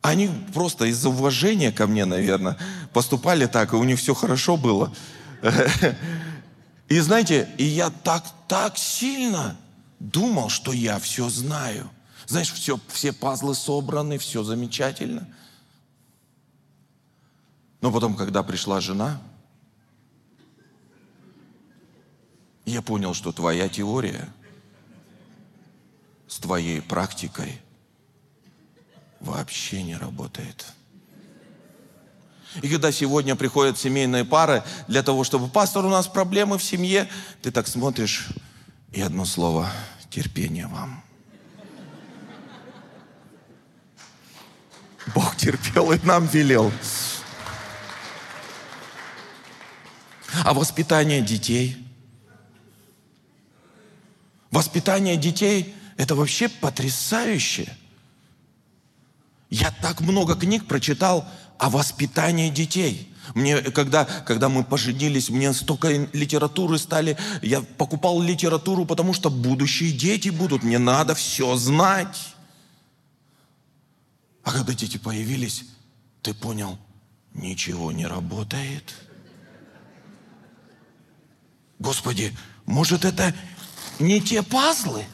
Они 0.00 0.28
просто 0.52 0.86
из-за 0.86 1.10
уважения 1.10 1.70
ко 1.70 1.86
мне, 1.86 2.06
наверное, 2.06 2.58
поступали 2.92 3.46
так, 3.46 3.72
и 3.72 3.76
у 3.76 3.84
них 3.84 4.00
все 4.00 4.14
хорошо 4.14 4.56
было. 4.56 4.92
И 6.92 7.00
знаете, 7.00 7.48
и 7.56 7.64
я 7.64 7.88
так, 7.88 8.22
так 8.46 8.76
сильно 8.76 9.56
думал, 9.98 10.50
что 10.50 10.74
я 10.74 10.98
все 10.98 11.30
знаю. 11.30 11.88
Знаешь, 12.26 12.52
все, 12.52 12.78
все 12.88 13.14
пазлы 13.14 13.54
собраны, 13.54 14.18
все 14.18 14.42
замечательно. 14.42 15.26
Но 17.80 17.90
потом, 17.90 18.14
когда 18.14 18.42
пришла 18.42 18.82
жена, 18.82 19.22
я 22.66 22.82
понял, 22.82 23.14
что 23.14 23.32
твоя 23.32 23.70
теория 23.70 24.28
с 26.28 26.36
твоей 26.40 26.82
практикой 26.82 27.58
вообще 29.18 29.82
не 29.82 29.96
работает. 29.96 30.66
И 32.60 32.68
когда 32.68 32.92
сегодня 32.92 33.34
приходят 33.34 33.78
семейные 33.78 34.24
пары 34.24 34.62
для 34.88 35.02
того, 35.02 35.24
чтобы, 35.24 35.48
пастор, 35.48 35.86
у 35.86 35.88
нас 35.88 36.06
проблемы 36.06 36.58
в 36.58 36.62
семье, 36.62 37.08
ты 37.40 37.50
так 37.50 37.66
смотришь, 37.66 38.28
и 38.92 39.00
одно 39.00 39.24
слово, 39.24 39.70
терпение 40.10 40.66
вам. 40.66 41.02
Бог 45.14 45.36
терпел 45.36 45.92
и 45.92 45.98
нам 46.04 46.26
велел. 46.26 46.70
А 50.44 50.54
воспитание 50.54 51.22
детей? 51.22 51.76
Воспитание 54.50 55.16
детей– 55.16 55.74
это 55.96 56.14
вообще 56.14 56.48
потрясающе. 56.48 57.74
Я 59.50 59.70
так 59.70 60.00
много 60.00 60.34
книг 60.34 60.66
прочитал 60.66 61.28
о 61.62 61.70
воспитании 61.70 62.50
детей. 62.50 63.08
Мне, 63.36 63.60
когда, 63.60 64.04
когда 64.04 64.48
мы 64.48 64.64
поженились, 64.64 65.30
мне 65.30 65.52
столько 65.52 66.08
литературы 66.12 66.76
стали, 66.76 67.16
я 67.40 67.60
покупал 67.60 68.20
литературу, 68.20 68.84
потому 68.84 69.14
что 69.14 69.30
будущие 69.30 69.92
дети 69.92 70.30
будут, 70.30 70.64
мне 70.64 70.80
надо 70.80 71.14
все 71.14 71.54
знать. 71.54 72.34
А 74.42 74.50
когда 74.50 74.74
дети 74.74 74.96
появились, 74.96 75.62
ты 76.20 76.34
понял, 76.34 76.80
ничего 77.32 77.92
не 77.92 78.08
работает. 78.08 78.92
Господи, 81.78 82.36
может 82.66 83.04
это 83.04 83.32
не 84.00 84.20
те 84.20 84.42
пазлы? 84.42 85.04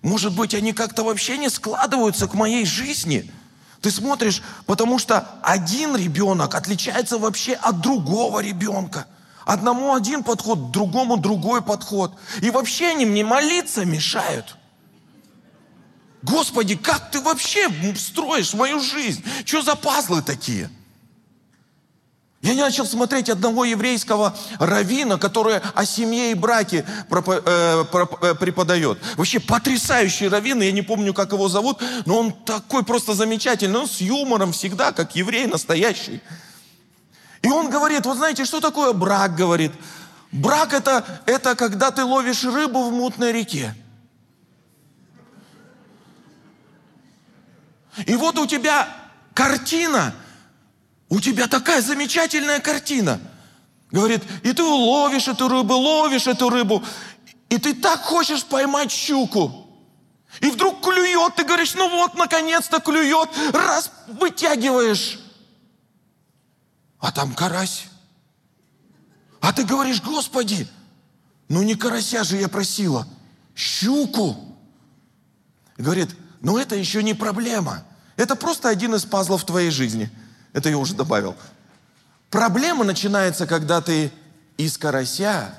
Может 0.00 0.34
быть, 0.34 0.54
они 0.54 0.72
как-то 0.72 1.02
вообще 1.04 1.36
не 1.36 1.50
складываются 1.50 2.28
к 2.28 2.32
моей 2.32 2.64
жизни? 2.64 3.30
Ты 3.80 3.90
смотришь, 3.90 4.42
потому 4.66 4.98
что 4.98 5.26
один 5.42 5.96
ребенок 5.96 6.54
отличается 6.54 7.18
вообще 7.18 7.54
от 7.54 7.80
другого 7.80 8.40
ребенка. 8.40 9.06
Одному 9.44 9.94
один 9.94 10.24
подход, 10.24 10.72
другому 10.72 11.16
другой 11.16 11.62
подход. 11.62 12.12
И 12.42 12.50
вообще 12.50 12.88
они 12.88 13.06
мне 13.06 13.24
молиться 13.24 13.84
мешают. 13.84 14.56
Господи, 16.22 16.76
как 16.76 17.10
ты 17.10 17.20
вообще 17.20 17.70
строишь 17.96 18.52
мою 18.52 18.80
жизнь? 18.80 19.24
Что 19.44 19.62
за 19.62 19.76
пазлы 19.76 20.22
такие? 20.22 20.68
Я 22.40 22.54
начал 22.54 22.86
смотреть 22.86 23.28
одного 23.28 23.64
еврейского 23.64 24.36
равина, 24.60 25.18
который 25.18 25.58
о 25.58 25.84
семье 25.84 26.30
и 26.30 26.34
браке 26.34 26.84
э, 27.10 27.10
э, 27.10 28.34
преподает. 28.36 28.98
Вообще 29.16 29.40
потрясающий 29.40 30.28
раввин, 30.28 30.62
я 30.62 30.70
не 30.70 30.82
помню, 30.82 31.12
как 31.12 31.32
его 31.32 31.48
зовут, 31.48 31.82
но 32.06 32.18
он 32.18 32.32
такой 32.32 32.84
просто 32.84 33.14
замечательный, 33.14 33.80
он 33.80 33.88
с 33.88 34.00
юмором 34.00 34.52
всегда, 34.52 34.92
как 34.92 35.16
еврей 35.16 35.46
настоящий. 35.46 36.20
И 37.42 37.48
он 37.48 37.70
говорит, 37.70 38.06
вот 38.06 38.16
знаете, 38.16 38.44
что 38.44 38.60
такое 38.60 38.92
брак, 38.92 39.34
говорит. 39.34 39.72
Брак 40.30 40.74
это, 40.74 41.04
это 41.26 41.56
когда 41.56 41.90
ты 41.90 42.04
ловишь 42.04 42.44
рыбу 42.44 42.88
в 42.88 42.92
мутной 42.92 43.32
реке. 43.32 43.74
И 48.06 48.14
вот 48.14 48.38
у 48.38 48.46
тебя 48.46 48.88
картина, 49.34 50.14
у 51.08 51.20
тебя 51.20 51.46
такая 51.46 51.80
замечательная 51.80 52.60
картина. 52.60 53.20
Говорит, 53.90 54.22
и 54.42 54.52
ты 54.52 54.62
ловишь 54.62 55.28
эту 55.28 55.48
рыбу, 55.48 55.74
ловишь 55.74 56.26
эту 56.26 56.50
рыбу, 56.50 56.84
и 57.48 57.58
ты 57.58 57.74
так 57.74 58.02
хочешь 58.02 58.44
поймать 58.44 58.90
щуку. 58.92 59.66
И 60.40 60.50
вдруг 60.50 60.82
клюет, 60.82 61.34
ты 61.36 61.44
говоришь, 61.44 61.74
ну 61.74 61.88
вот, 61.88 62.14
наконец-то 62.14 62.80
клюет, 62.80 63.30
раз 63.54 63.90
вытягиваешь. 64.08 65.18
А 66.98 67.10
там 67.10 67.34
карась. 67.34 67.84
А 69.40 69.52
ты 69.52 69.64
говоришь, 69.64 70.02
Господи, 70.02 70.68
ну 71.48 71.62
не 71.62 71.74
карася 71.74 72.24
же 72.24 72.36
я 72.36 72.48
просила, 72.48 73.06
щуку. 73.54 74.36
говорит, 75.78 76.14
ну 76.40 76.58
это 76.58 76.76
еще 76.76 77.02
не 77.02 77.14
проблема. 77.14 77.84
Это 78.16 78.36
просто 78.36 78.68
один 78.68 78.94
из 78.94 79.04
пазлов 79.04 79.44
твоей 79.44 79.70
жизни. 79.70 80.10
Это 80.58 80.70
я 80.70 80.78
уже 80.78 80.92
добавил. 80.94 81.36
Проблема 82.30 82.82
начинается, 82.82 83.46
когда 83.46 83.80
ты 83.80 84.10
из 84.56 84.76
карася 84.76 85.54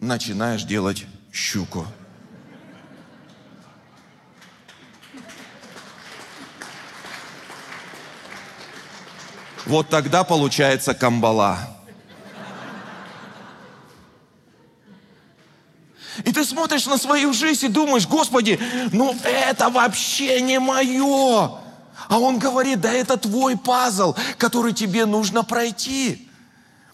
начинаешь 0.00 0.64
делать 0.64 1.06
щуку. 1.32 1.86
Вот 9.64 9.88
тогда 9.88 10.24
получается 10.24 10.92
камбала. 10.92 11.58
И 16.26 16.32
ты 16.34 16.44
смотришь 16.44 16.84
на 16.84 16.98
свою 16.98 17.32
жизнь 17.32 17.64
и 17.64 17.68
думаешь, 17.70 18.06
Господи, 18.06 18.60
ну 18.92 19.16
это 19.24 19.70
вообще 19.70 20.42
не 20.42 20.60
мое. 20.60 21.63
А 22.08 22.18
он 22.18 22.38
говорит, 22.38 22.80
да 22.80 22.92
это 22.92 23.16
твой 23.16 23.56
пазл, 23.56 24.14
который 24.38 24.72
тебе 24.72 25.06
нужно 25.06 25.44
пройти. 25.44 26.28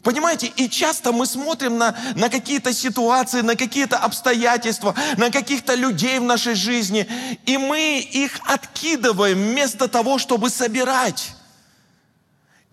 Понимаете, 0.02 0.46
и 0.56 0.68
часто 0.68 1.12
мы 1.12 1.26
смотрим 1.26 1.76
на, 1.76 1.94
на 2.14 2.30
какие-то 2.30 2.72
ситуации, 2.72 3.42
на 3.42 3.54
какие-то 3.54 3.98
обстоятельства, 3.98 4.94
на 5.18 5.30
каких-то 5.30 5.74
людей 5.74 6.18
в 6.18 6.22
нашей 6.22 6.54
жизни, 6.54 7.06
и 7.44 7.58
мы 7.58 7.98
их 8.00 8.40
откидываем 8.44 9.36
вместо 9.36 9.88
того, 9.88 10.18
чтобы 10.18 10.48
собирать. 10.48 11.32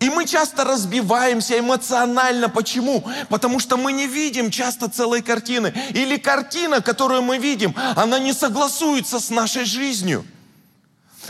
И 0.00 0.08
мы 0.10 0.26
часто 0.26 0.64
разбиваемся 0.64 1.58
эмоционально. 1.58 2.48
Почему? 2.48 3.04
Потому 3.28 3.58
что 3.58 3.76
мы 3.76 3.92
не 3.92 4.06
видим 4.06 4.50
часто 4.50 4.88
целой 4.88 5.22
картины. 5.22 5.74
Или 5.90 6.16
картина, 6.18 6.80
которую 6.80 7.22
мы 7.22 7.38
видим, 7.38 7.74
она 7.96 8.20
не 8.20 8.32
согласуется 8.32 9.18
с 9.18 9.28
нашей 9.28 9.64
жизнью. 9.64 10.24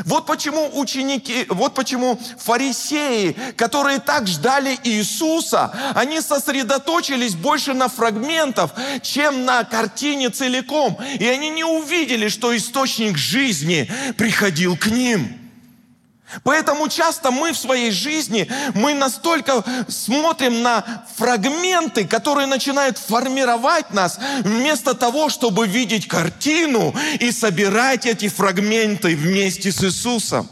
Вот 0.04 0.26
почему 0.26 0.70
ученики, 0.78 1.46
вот 1.48 1.74
почему 1.74 2.18
фарисеи, 2.38 3.37
которые 3.56 4.00
так 4.00 4.26
ждали 4.26 4.78
Иисуса, 4.84 5.72
они 5.94 6.20
сосредоточились 6.20 7.34
больше 7.34 7.74
на 7.74 7.88
фрагментах, 7.88 8.70
чем 9.02 9.44
на 9.44 9.64
картине 9.64 10.30
целиком. 10.30 10.98
И 11.18 11.26
они 11.26 11.50
не 11.50 11.64
увидели, 11.64 12.28
что 12.28 12.56
источник 12.56 13.16
жизни 13.16 13.90
приходил 14.16 14.76
к 14.76 14.87
ним. 14.87 15.38
Поэтому 16.42 16.88
часто 16.88 17.30
мы 17.30 17.52
в 17.52 17.58
своей 17.58 17.90
жизни, 17.90 18.50
мы 18.74 18.92
настолько 18.92 19.64
смотрим 19.88 20.62
на 20.62 21.04
фрагменты, 21.16 22.06
которые 22.06 22.46
начинают 22.46 22.98
формировать 22.98 23.92
нас, 23.94 24.18
вместо 24.40 24.94
того, 24.94 25.30
чтобы 25.30 25.66
видеть 25.66 26.06
картину 26.06 26.94
и 27.18 27.32
собирать 27.32 28.04
эти 28.04 28.28
фрагменты 28.28 29.16
вместе 29.16 29.72
с 29.72 29.82
Иисусом. 29.82 30.48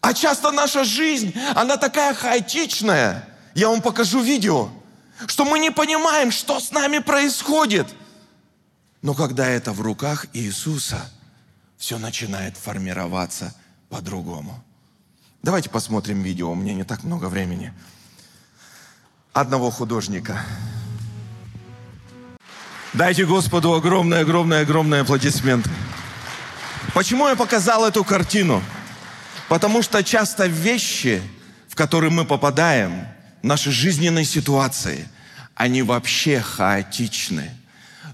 А 0.00 0.14
часто 0.14 0.52
наша 0.52 0.84
жизнь, 0.84 1.34
она 1.56 1.76
такая 1.76 2.14
хаотичная. 2.14 3.28
Я 3.54 3.68
вам 3.68 3.82
покажу 3.82 4.20
видео, 4.20 4.70
что 5.26 5.44
мы 5.44 5.58
не 5.58 5.70
понимаем, 5.70 6.30
что 6.30 6.60
с 6.60 6.70
нами 6.70 6.98
происходит. 6.98 7.88
Но 9.02 9.14
когда 9.14 9.48
это 9.48 9.72
в 9.72 9.80
руках 9.80 10.26
Иисуса, 10.32 11.00
все 11.76 11.98
начинает 11.98 12.56
формироваться– 12.56 13.52
по-другому. 13.90 14.64
Давайте 15.42 15.68
посмотрим 15.68 16.22
видео, 16.22 16.50
у 16.52 16.54
меня 16.54 16.72
не 16.74 16.84
так 16.84 17.02
много 17.02 17.26
времени. 17.26 17.72
Одного 19.32 19.70
художника. 19.70 20.42
Дайте 22.92 23.26
Господу 23.26 23.74
огромный, 23.74 24.20
огромный, 24.20 24.60
огромный 24.60 25.00
аплодисмент. 25.00 25.68
Почему 26.94 27.28
я 27.28 27.36
показал 27.36 27.86
эту 27.86 28.04
картину? 28.04 28.62
Потому 29.48 29.82
что 29.82 30.02
часто 30.02 30.46
вещи, 30.46 31.22
в 31.68 31.74
которые 31.74 32.10
мы 32.10 32.24
попадаем, 32.24 33.06
наши 33.42 33.70
жизненные 33.70 34.24
ситуации, 34.24 35.08
они 35.54 35.82
вообще 35.82 36.40
хаотичны. 36.40 37.50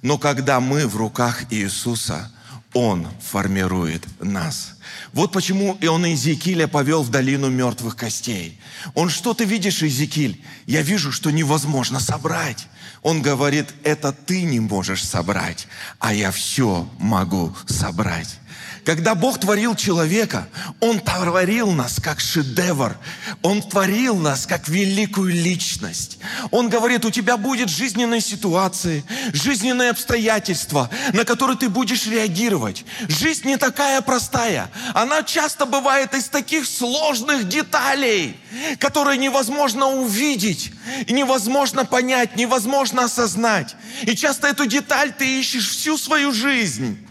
Но 0.03 0.19
когда 0.19 0.61
мы 0.61 0.87
в 0.87 0.97
руках 0.97 1.45
Иисуса, 1.51 2.31
Он 2.73 3.07
формирует 3.21 4.07
нас– 4.23 4.73
вот 5.17 5.33
почему 5.33 5.79
и 5.81 5.87
он 5.87 6.05
Иезекииля 6.05 6.67
повел 6.67 7.03
в 7.03 7.09
долину 7.09 7.49
мертвых 7.49 7.97
костей. 7.97 8.61
Он, 8.93 9.09
что 9.09 9.33
ты 9.33 9.47
видишь, 9.47 9.83
Иезекииль? 9.83 10.45
Я 10.67 10.83
вижу, 10.83 11.11
что 11.11 11.31
невозможно 11.31 12.01
собрать. 12.01 12.69
Он 13.01 13.23
говорит, 13.23 13.67
это 13.83 14.13
ты 14.13 14.43
не 14.43 14.61
можешь 14.61 15.03
собрать, 15.03 15.69
а 16.01 16.13
я 16.13 16.31
все 16.31 16.87
могу 16.99 17.57
собрать. 17.65 18.39
Когда 18.87 19.17
Бог 19.17 19.41
творил 19.41 19.75
человека, 19.75 20.47
Он 20.79 21.01
творил 21.01 21.73
нас 21.73 21.97
как 22.01 22.21
шедевр. 22.21 22.97
Он 23.43 23.61
творил 23.61 24.17
нас 24.17 24.47
как 24.47 24.69
великую 24.69 25.35
личность. 25.35 26.19
Он 26.53 26.69
говорит, 26.69 27.05
у 27.05 27.11
тебя 27.11 27.37
будет 27.37 27.69
жизненные 27.69 28.21
ситуации, 28.21 29.05
жизненные 29.33 29.91
обстоятельства, 29.91 30.89
на 31.13 31.25
которые 31.25 31.59
ты 31.59 31.69
будешь 31.69 32.07
реагировать. 32.07 32.85
Жизнь 33.09 33.49
не 33.49 33.57
такая 33.57 34.01
простая. 34.03 34.71
Она 34.95 35.25
часто 35.25 35.67
бывает 35.67 36.15
из 36.15 36.29
таких 36.29 36.65
сложных 36.65 37.49
деталей, 37.49 38.39
которые 38.79 39.19
невозможно 39.19 39.89
увидеть, 39.89 40.71
невозможно 41.09 41.85
понять, 41.85 42.37
невозможно 42.37 43.07
осознать. 43.07 43.75
И 44.03 44.15
часто 44.15 44.47
эту 44.47 44.65
деталь 44.67 45.13
ты 45.13 45.41
ищешь 45.41 45.69
всю 45.69 45.99
свою 45.99 46.31
жизнь. 46.31 47.06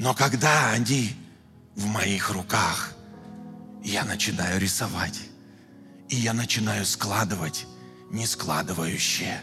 Но 0.00 0.14
когда 0.14 0.70
они 0.70 1.14
в 1.76 1.84
моих 1.84 2.30
руках, 2.30 2.94
я 3.84 4.02
начинаю 4.02 4.58
рисовать. 4.58 5.20
И 6.08 6.16
я 6.16 6.32
начинаю 6.32 6.86
складывать 6.86 7.66
не 8.10 8.26
складывающее. 8.26 9.42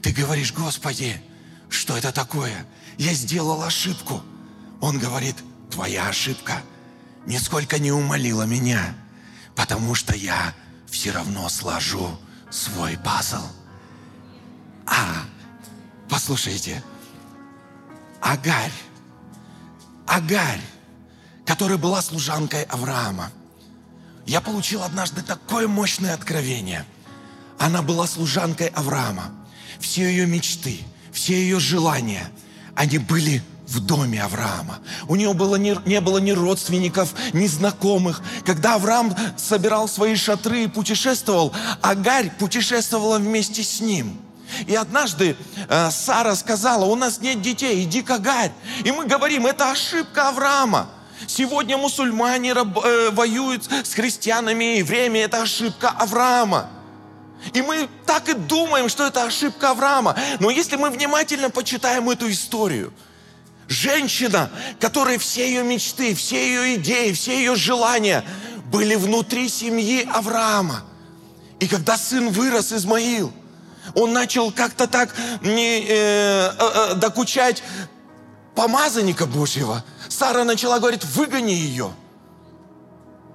Ты 0.00 0.10
говоришь, 0.12 0.54
Господи, 0.54 1.20
что 1.68 1.98
это 1.98 2.12
такое? 2.12 2.66
Я 2.96 3.12
сделал 3.12 3.62
ошибку. 3.62 4.22
Он 4.80 4.98
говорит, 4.98 5.36
твоя 5.70 6.08
ошибка 6.08 6.62
нисколько 7.26 7.78
не 7.78 7.92
умолила 7.92 8.44
меня, 8.44 8.94
потому 9.54 9.94
что 9.94 10.16
я 10.16 10.54
все 10.86 11.10
равно 11.10 11.46
сложу 11.50 12.18
свой 12.50 12.96
пазл. 12.96 13.44
А, 14.86 15.26
послушайте, 16.08 16.82
Агарь 18.22 18.72
Агарь, 20.06 20.60
которая 21.44 21.78
была 21.78 22.02
служанкой 22.02 22.62
Авраама. 22.64 23.30
я 24.26 24.40
получил 24.40 24.82
однажды 24.82 25.22
такое 25.22 25.68
мощное 25.68 26.14
откровение. 26.14 26.84
Она 27.58 27.82
была 27.82 28.06
служанкой 28.06 28.68
Авраама. 28.68 29.32
Все 29.78 30.02
ее 30.02 30.26
мечты, 30.26 30.80
все 31.12 31.34
ее 31.34 31.60
желания, 31.60 32.30
они 32.74 32.98
были 32.98 33.42
в 33.66 33.80
доме 33.80 34.22
Авраама. 34.22 34.78
У 35.08 35.16
нее 35.16 35.32
было 35.32 35.56
не, 35.56 35.76
не 35.86 36.00
было 36.00 36.18
ни 36.18 36.32
родственников, 36.32 37.14
ни 37.32 37.46
знакомых. 37.46 38.22
Когда 38.44 38.74
Авраам 38.74 39.14
собирал 39.36 39.88
свои 39.88 40.16
шатры 40.16 40.64
и 40.64 40.68
путешествовал, 40.68 41.52
Агарь 41.80 42.30
путешествовала 42.38 43.18
вместе 43.18 43.62
с 43.62 43.80
ним. 43.80 44.18
И 44.66 44.74
однажды 44.74 45.36
э, 45.68 45.90
Сара 45.90 46.34
сказала, 46.34 46.84
у 46.84 46.94
нас 46.94 47.20
нет 47.20 47.40
детей, 47.42 47.82
иди 47.84 48.02
к 48.02 48.10
Агарь. 48.10 48.52
И 48.84 48.92
мы 48.92 49.06
говорим, 49.06 49.46
это 49.46 49.70
ошибка 49.70 50.28
Авраама. 50.28 50.88
Сегодня 51.26 51.76
мусульмане 51.76 52.52
раб, 52.52 52.78
э, 52.84 53.10
воюют 53.10 53.64
с 53.64 53.94
христианами 53.94 54.76
и 54.76 54.78
евреями, 54.78 55.18
это 55.20 55.42
ошибка 55.42 55.90
Авраама. 55.90 56.70
И 57.52 57.62
мы 57.62 57.88
так 58.06 58.28
и 58.28 58.34
думаем, 58.34 58.88
что 58.88 59.06
это 59.06 59.24
ошибка 59.24 59.70
Авраама. 59.70 60.16
Но 60.40 60.50
если 60.50 60.76
мы 60.76 60.90
внимательно 60.90 61.50
почитаем 61.50 62.10
эту 62.10 62.30
историю– 62.30 62.92
Женщина, 63.68 64.50
которой 64.78 65.18
все 65.18 65.48
ее 65.48 65.64
мечты, 65.64 66.14
все 66.14 66.36
ее 66.36 66.74
идеи, 66.76 67.12
все 67.12 67.38
ее 67.38 67.56
желания 67.56 68.24
были 68.70 68.94
внутри 68.94 69.48
семьи 69.48 70.06
Авраама. 70.12 70.84
И 71.60 71.66
когда 71.66 71.96
сын 71.96 72.28
вырос, 72.28 72.72
Измаил, 72.72 73.32
он 73.94 74.12
начал 74.12 74.50
как-то 74.50 74.86
так 74.86 75.14
не, 75.42 75.80
э, 75.80 75.86
э, 75.88 76.52
э, 76.58 76.94
докучать 76.94 77.62
помазанника 78.54 79.26
Божьего. 79.26 79.84
Сара 80.08 80.44
начала 80.44 80.78
говорить, 80.78 81.04
выгони 81.04 81.52
ее. 81.52 81.90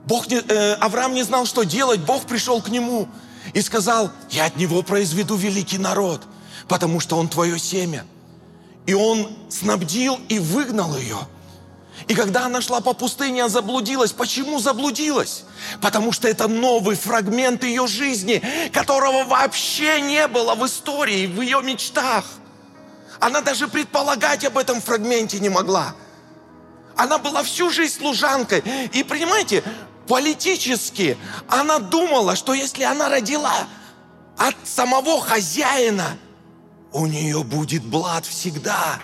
Бог 0.05 0.27
не, 0.27 0.37
э, 0.37 0.73
Авраам 0.75 1.13
не 1.13 1.23
знал, 1.23 1.45
что 1.45 1.63
делать. 1.63 1.99
Бог 2.01 2.25
пришел 2.25 2.61
к 2.61 2.69
нему 2.69 3.07
и 3.53 3.61
сказал, 3.61 4.11
я 4.29 4.45
от 4.45 4.55
него 4.55 4.81
произведу 4.81 5.35
великий 5.35 5.77
народ, 5.77 6.23
потому 6.67 6.99
что 6.99 7.17
он 7.17 7.27
твое 7.27 7.59
семя. 7.59 8.05
И 8.85 8.93
он 8.93 9.29
снабдил 9.49 10.19
и 10.29 10.39
выгнал 10.39 10.97
ее. 10.97 11.17
И 12.07 12.15
когда 12.15 12.45
она 12.45 12.61
шла 12.61 12.81
по 12.81 12.93
пустыне, 12.93 13.41
она 13.41 13.49
заблудилась. 13.49 14.11
Почему 14.11 14.59
заблудилась? 14.59 15.43
Потому 15.81 16.11
что 16.11 16.27
это 16.27 16.47
новый 16.47 16.95
фрагмент 16.95 17.63
ее 17.63 17.87
жизни, 17.87 18.41
которого 18.73 19.25
вообще 19.25 20.01
не 20.01 20.27
было 20.27 20.55
в 20.55 20.65
истории, 20.65 21.27
в 21.27 21.41
ее 21.41 21.61
мечтах. 21.61 22.25
Она 23.19 23.41
даже 23.41 23.67
предполагать 23.67 24.45
об 24.45 24.57
этом 24.57 24.81
фрагменте 24.81 25.39
не 25.39 25.49
могла. 25.49 25.93
Она 26.95 27.17
была 27.17 27.43
всю 27.43 27.69
жизнь 27.69 27.97
служанкой. 27.97 28.63
И 28.93 29.03
понимаете, 29.03 29.63
политически 30.07 31.17
она 31.47 31.79
думала, 31.79 32.35
что 32.35 32.53
если 32.53 32.83
она 32.83 33.09
родила 33.09 33.67
от 34.37 34.55
самого 34.63 35.21
хозяина– 35.21 36.17
у 36.91 37.05
нее 37.05 37.43
будет 37.43 37.83
блад 37.83 38.25
всегда 38.25 38.99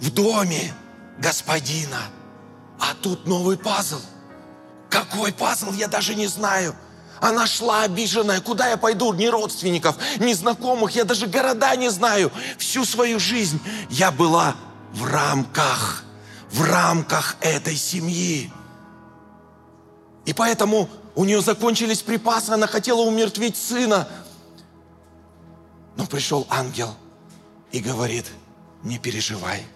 в 0.00 0.10
доме 0.10 0.72
господина. 1.18 1.98
А 2.78 2.94
тут 3.00 3.26
новый 3.26 3.56
пазл. 3.56 4.00
Какой 4.90 5.32
пазл, 5.32 5.72
я 5.72 5.88
даже 5.88 6.14
не 6.14 6.26
знаю. 6.26 6.74
Она 7.20 7.46
шла 7.46 7.82
обиженная. 7.82 8.40
Куда 8.40 8.68
я 8.68 8.76
пойду? 8.76 9.12
Ни 9.12 9.26
родственников, 9.26 9.96
ни 10.18 10.32
знакомых. 10.32 10.92
Я 10.92 11.04
даже 11.04 11.26
города 11.26 11.74
не 11.76 11.90
знаю. 11.90 12.30
Всю 12.58 12.84
свою 12.84 13.18
жизнь 13.18 13.60
я 13.90 14.10
была 14.10 14.54
в 14.92 15.04
рамках, 15.04 16.04
в 16.50 16.62
рамках 16.62 17.36
этой 17.40 17.76
семьи. 17.76 18.52
И 20.24 20.32
поэтому 20.32 20.88
у 21.14 21.24
нее 21.24 21.40
закончились 21.40 22.02
припасы. 22.02 22.50
Она 22.50 22.66
хотела 22.66 23.00
умертвить 23.00 23.56
сына. 23.56 24.08
Но 25.96 26.06
пришел 26.06 26.46
ангел– 26.48 26.94
и 27.72 27.80
говорит, 27.80 28.26
не 28.82 28.98
переживай, 28.98 29.66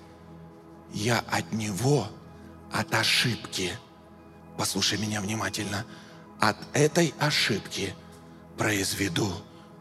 я 0.92 1.22
от 1.30 1.52
него, 1.52 2.08
от 2.72 2.94
ошибки, 2.94 3.76
послушай 4.56 4.98
меня 4.98 5.20
внимательно, 5.20 5.84
от 6.40 6.56
этой 6.72 7.14
ошибки 7.18 7.94
произведу 8.56 9.32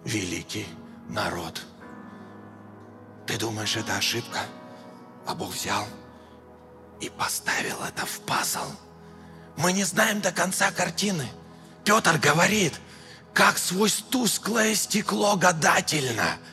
великий 0.04 0.68
народ. 1.08 1.62
Ты 3.26 3.38
думаешь, 3.38 3.76
это 3.76 3.96
ошибка? 3.96 4.42
А 5.26 5.34
Бог 5.34 5.54
взял 5.54 5.88
и 7.00 7.10
поставил 7.10 7.82
это 7.88 8.06
в 8.06 8.20
пазл. 8.22 8.72
Мы 9.58 9.74
не 9.74 9.84
знаем 9.84 10.22
до 10.22 10.32
конца 10.32 10.72
картины. 10.72 11.28
Петр 11.84 12.18
говорит, 12.18 12.74
как 13.34 13.58
сквозь 13.58 14.04
тусклое 14.10 14.76
стекло 14.76 15.36
гадательно– 15.36 16.38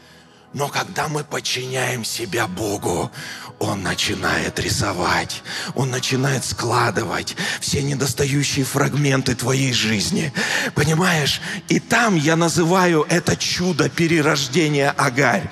но 0.52 0.68
когда 0.68 1.08
мы 1.08 1.24
подчиняем 1.24 2.04
себя 2.04 2.46
Богу, 2.46 3.10
Он 3.58 3.82
начинает 3.82 4.58
рисовать, 4.58 5.42
Он 5.74 5.90
начинает 5.90 6.44
складывать 6.44 7.36
все 7.60 7.82
недостающие 7.82 8.64
фрагменты 8.64 9.34
твоей 9.34 9.72
жизни. 9.72 10.32
Понимаешь? 10.74 11.40
И 11.68 11.80
там 11.80 12.16
я 12.16 12.36
называю 12.36 13.06
это 13.08 13.36
чудо 13.36 13.88
перерождения 13.88 14.90
Агарь. 14.96 15.50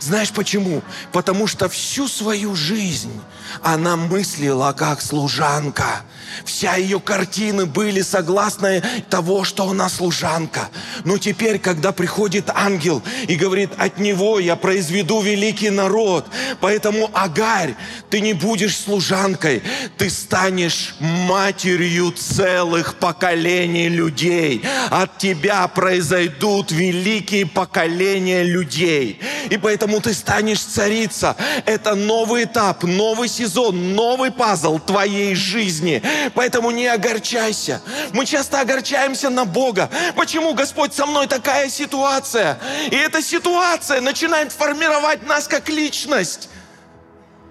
Знаешь 0.00 0.30
почему? 0.30 0.82
Потому 1.12 1.46
что 1.46 1.68
всю 1.68 2.08
свою 2.08 2.54
жизнь 2.54 3.20
она 3.62 3.96
мыслила 3.96 4.72
как 4.72 5.00
служанка. 5.00 6.02
Вся 6.44 6.76
ее 6.76 7.00
картины 7.00 7.66
были 7.66 8.02
согласны 8.02 8.82
того, 9.08 9.44
что 9.44 9.68
она 9.68 9.88
служанка. 9.88 10.68
Но 11.04 11.18
теперь, 11.18 11.58
когда 11.58 11.92
приходит 11.92 12.50
ангел 12.54 13.02
и 13.26 13.34
говорит, 13.34 13.70
от 13.76 13.98
него 13.98 14.38
я 14.38 14.56
произведу 14.56 15.20
великий 15.20 15.70
народ, 15.70 16.26
поэтому, 16.60 17.10
Агарь, 17.12 17.74
ты 18.08 18.20
не 18.20 18.32
будешь 18.32 18.76
служанкой, 18.76 19.62
ты 19.96 20.08
станешь 20.08 20.94
матерью 21.00 22.12
целых 22.12 22.94
поколений 22.96 23.88
людей. 23.88 24.62
От 24.90 25.18
тебя 25.18 25.66
произойдут 25.68 26.70
великие 26.70 27.46
поколения 27.46 28.42
людей. 28.42 29.20
И 29.50 29.56
поэтому 29.56 30.00
ты 30.00 30.14
станешь 30.14 30.60
царица. 30.60 31.36
Это 31.66 31.94
новый 31.94 32.44
этап, 32.44 32.84
новый 32.84 33.28
сезон, 33.40 33.94
новый 33.94 34.30
пазл 34.30 34.78
твоей 34.78 35.34
жизни. 35.34 36.02
Поэтому 36.34 36.70
не 36.70 36.86
огорчайся. 36.86 37.80
Мы 38.12 38.26
часто 38.26 38.60
огорчаемся 38.60 39.30
на 39.30 39.46
Бога. 39.46 39.88
Почему, 40.14 40.52
Господь, 40.52 40.92
со 40.92 41.06
мной 41.06 41.26
такая 41.26 41.70
ситуация? 41.70 42.58
И 42.90 42.96
эта 42.96 43.22
ситуация 43.22 44.02
начинает 44.02 44.52
формировать 44.52 45.26
нас 45.26 45.48
как 45.48 45.70
личность. 45.70 46.50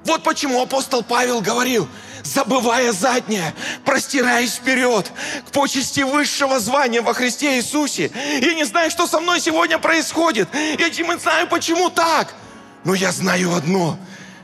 Вот 0.06 0.22
почему 0.24 0.62
апостол 0.62 1.04
Павел 1.04 1.42
говорил, 1.42 1.88
забывая 2.24 2.92
заднее, 2.92 3.54
простираясь 3.84 4.54
вперед 4.54 5.12
к 5.48 5.52
почести 5.52 6.02
высшего 6.02 6.60
звания 6.60 7.02
во 7.02 7.14
Христе 7.14 7.58
Иисусе. 7.58 8.12
Я 8.42 8.54
не 8.54 8.64
знаю, 8.64 8.92
что 8.92 9.08
со 9.08 9.20
мной 9.20 9.40
сегодня 9.40 9.80
происходит. 9.80 10.48
Я 10.54 10.90
не 10.90 11.20
знаю, 11.20 11.48
почему 11.48 11.90
так. 11.90 12.36
Но 12.84 12.94
я 12.94 13.12
знаю 13.12 13.56
одно, 13.56 13.98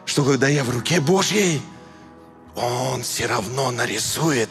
что 0.05 0.23
когда 0.23 0.47
я 0.47 0.63
в 0.63 0.69
руке 0.69 1.01
Божьей, 1.01 1.61
Он 2.55 3.03
все 3.03 3.25
равно 3.25 3.71
нарисует 3.71 4.49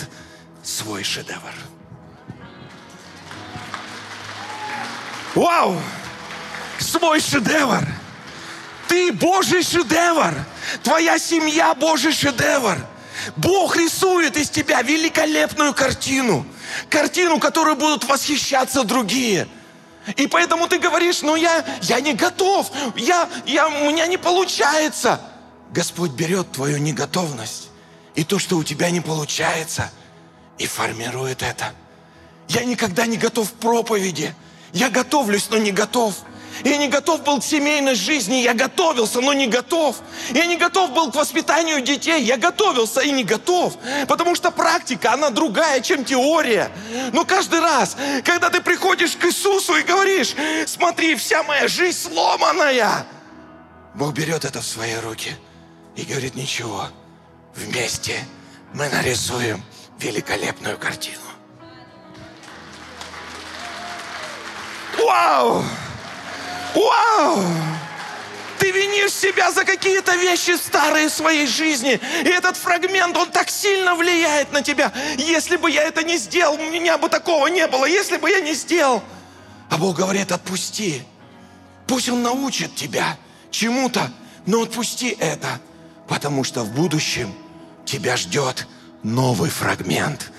свой 0.63 1.05
шедевр. 1.05 1.55
Вау! 5.35 5.81
Свой 6.79 7.21
шедевр! 7.21 7.87
Ты 8.89 9.13
Божий 9.13 9.63
шедевр! 9.63 10.35
Твоя 10.83 11.19
семья 11.19 11.75
Божий 11.75 12.13
шедевр! 12.13 12.79
Бог 13.37 13.77
рисует 13.77 14.37
из 14.37 14.51
тебя 14.51 14.83
великолепную 14.83 15.73
картину. 15.73 16.45
Картину, 16.91 17.39
которой 17.39 17.75
будут 17.75 18.05
восхищаться 18.05 18.85
другие– 18.85 19.49
и 20.17 20.27
поэтому 20.27 20.69
ты 20.69 20.79
говоришь, 20.79 21.23
ну 21.23 21.35
я, 21.35 21.65
я 21.83 22.01
не 22.01 22.13
готов, 22.13 22.71
я, 22.95 23.29
я, 23.47 23.69
у 23.69 23.91
меня 23.91 24.07
не 24.07 24.19
получается. 24.19 25.19
Господь 25.75 26.13
берет 26.13 26.53
твою 26.53 26.79
неготовность 26.79 27.69
и 28.15 28.23
то, 28.23 28.39
что 28.39 28.59
у 28.59 28.63
тебя 28.63 28.91
не 28.91 29.01
получается, 29.01 29.91
и 30.57 30.69
формирует 30.69 31.43
это. 31.43 31.73
Я 32.47 32.63
никогда 32.63 33.07
не 33.07 33.17
готов 33.17 33.51
к 33.51 33.55
проповеди. 33.55 34.33
Я 34.73 34.89
готовлюсь, 34.89 35.49
но 35.51 35.57
не 35.57 35.73
готов. 35.73 36.15
Я 36.63 36.77
не 36.77 36.87
готов 36.87 37.25
был 37.25 37.41
к 37.41 37.45
семейной 37.45 37.97
жизни, 37.97 38.37
я 38.37 38.55
готовился, 38.55 39.21
но 39.21 39.33
не 39.33 39.49
готов. 39.49 39.97
Я 40.31 40.47
не 40.47 40.57
готов 40.57 40.93
был 40.93 41.11
к 41.11 41.17
воспитанию 41.17 41.81
детей, 41.81 42.23
я 42.23 42.37
готовился 42.37 43.01
и 43.01 43.11
не 43.11 43.25
готов. 43.25 43.77
Потому 44.07 44.37
что 44.37 44.53
практика, 44.53 45.13
она 45.13 45.31
другая, 45.31 45.81
чем 45.81 46.05
теория. 46.05 46.71
Но 47.13 47.25
каждый 47.25 47.59
раз, 47.59 47.97
когда 48.25 48.49
ты 48.49 48.61
приходишь 48.61 49.17
к 49.17 49.25
Иисусу 49.25 49.75
и 49.75 49.83
говоришь, 49.83 50.37
смотри, 50.67 51.17
вся 51.17 51.43
моя 51.43 51.67
жизнь 51.67 51.99
сломанная, 51.99 53.05
Бог 53.95 54.13
берет 54.13 54.45
это 54.45 54.61
в 54.61 54.67
свои 54.67 54.95
руки 54.95 55.37
и 55.97 56.03
говорит, 56.03 56.35
ничего, 56.35 56.89
вместе 57.55 58.25
мы 58.73 58.89
нарисуем 58.89 59.63
великолепную 59.99 60.79
картину. 60.79 61.21
Вау! 64.99 65.65
Вау! 66.75 67.45
Ты 68.59 68.71
винишь 68.71 69.13
себя 69.13 69.53
за 69.53 69.65
какие-то 69.65 70.17
вещи 70.17 70.57
старые 70.57 71.09
в 71.09 71.13
своей 71.13 71.47
жизни. 71.47 72.01
И 72.23 72.29
этот 72.29 72.57
фрагмент, 72.57 73.17
он 73.17 73.31
так 73.31 73.51
сильно 73.51 73.95
влияет 73.95 74.53
на 74.53 74.63
тебя. 74.63 74.93
Если 75.19 75.57
бы 75.57 75.71
я 75.71 75.83
это 75.83 76.03
не 76.03 76.17
сделал, 76.17 76.55
у 76.55 76.71
меня 76.71 76.97
бы 76.97 77.09
такого 77.09 77.47
не 77.49 77.67
было. 77.67 77.85
Если 77.85 78.17
бы 78.17 78.31
я 78.31 78.41
не 78.41 78.55
сделал. 78.55 79.03
А 79.71 79.77
Бог 79.77 79.97
говорит, 79.97 80.33
отпусти. 80.33 81.03
Пусть 81.87 82.09
Он 82.09 82.23
научит 82.23 82.75
тебя 82.75 83.19
чему-то, 83.51 84.11
но 84.47 84.63
отпусти 84.63 85.11
это. 85.21 85.61
Потому 86.09 86.45
что 86.45 86.63
в 86.63 86.73
будущем 86.73 87.33
тебя 87.85 88.17
ждет 88.17 88.67
новый 89.03 89.51
фрагмент. 89.51 90.31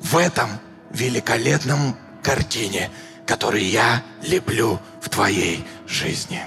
В 0.00 0.16
этом 0.16 0.48
великолепном 0.90 1.96
картине, 2.22 2.90
который 3.26 3.64
я 3.64 4.02
леплю 4.22 4.80
в 5.00 5.08
твоей 5.08 5.64
жизни. 5.86 6.42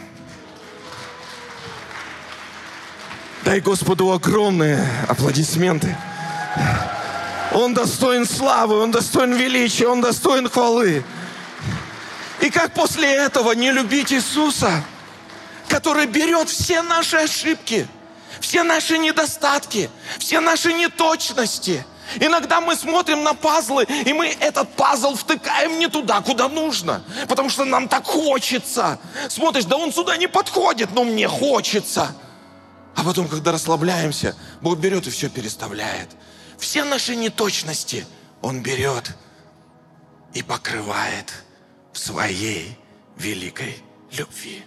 Дай 3.44 3.62
Господу 3.62 4.12
огромные 4.12 4.86
аплодисменты. 5.08 5.96
Он 7.54 7.74
достоин 7.74 8.26
славы, 8.26 8.80
Он 8.80 8.92
достоин 8.92 9.34
величия, 9.34 9.88
Он 9.88 10.02
достоин 10.02 10.50
хвалы. 10.50 11.04
И 12.42 12.50
как 12.50 12.74
после 12.74 13.12
этого 13.12 13.54
не 13.54 13.72
любить 13.72 14.14
Иисуса, 14.14 14.84
который 15.68 16.06
берет 16.06 16.50
все 16.50 16.82
наши 16.82 17.18
ошибки, 17.18 17.88
все 18.42 18.64
наши 18.64 18.98
недостатки, 18.98 19.90
все 20.18 20.40
наши 20.40 20.74
неточности. 20.74 21.86
Иногда 22.20 22.60
мы 22.60 22.76
смотрим 22.76 23.24
на 23.24 23.34
пазлы, 23.34 23.84
и 23.84 24.14
мы 24.14 24.28
этот 24.40 24.74
пазл 24.76 25.16
втыкаем 25.16 25.78
не 25.78 25.88
туда, 25.88 26.22
куда 26.22 26.48
нужно, 26.50 27.04
потому 27.28 27.50
что 27.50 27.66
нам 27.66 27.88
так 27.88 28.06
хочется. 28.06 29.00
Смотришь, 29.30 29.66
да 29.66 29.78
он 29.78 29.94
сюда 29.94 30.18
не 30.18 30.28
подходит, 30.28 30.90
но 30.92 31.04
мне 31.04 31.28
хочется. 31.28 32.16
А 32.96 33.04
потом, 33.04 33.28
когда 33.28 33.52
расслабляемся, 33.52 34.36
Бог 34.62 34.80
берет 34.80 35.08
и 35.08 35.12
все 35.12 35.30
переставляет. 35.30 36.10
Все 36.58 36.84
наши 36.84 37.16
неточности 37.16 38.06
Он 38.42 38.62
берет 38.62 39.16
и 40.34 40.44
покрывает 40.44 41.34
в 41.94 41.98
своей 41.98 42.78
великой 43.18 43.82
любви. 44.12 44.64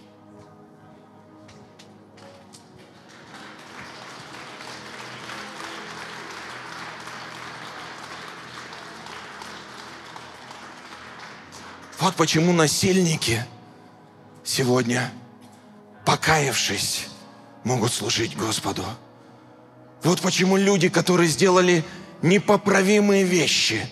Вот 12.03 12.15
почему 12.15 12.51
насильники 12.51 13.45
сегодня, 14.43 15.09
покаявшись, 16.03 17.07
могут 17.63 17.93
служить 17.93 18.35
Господу. 18.35 18.83
Вот 20.03 20.19
почему 20.19 20.57
люди, 20.57 20.89
которые 20.89 21.29
сделали 21.29 21.85
непоправимые 22.21 23.23
вещи, 23.23 23.89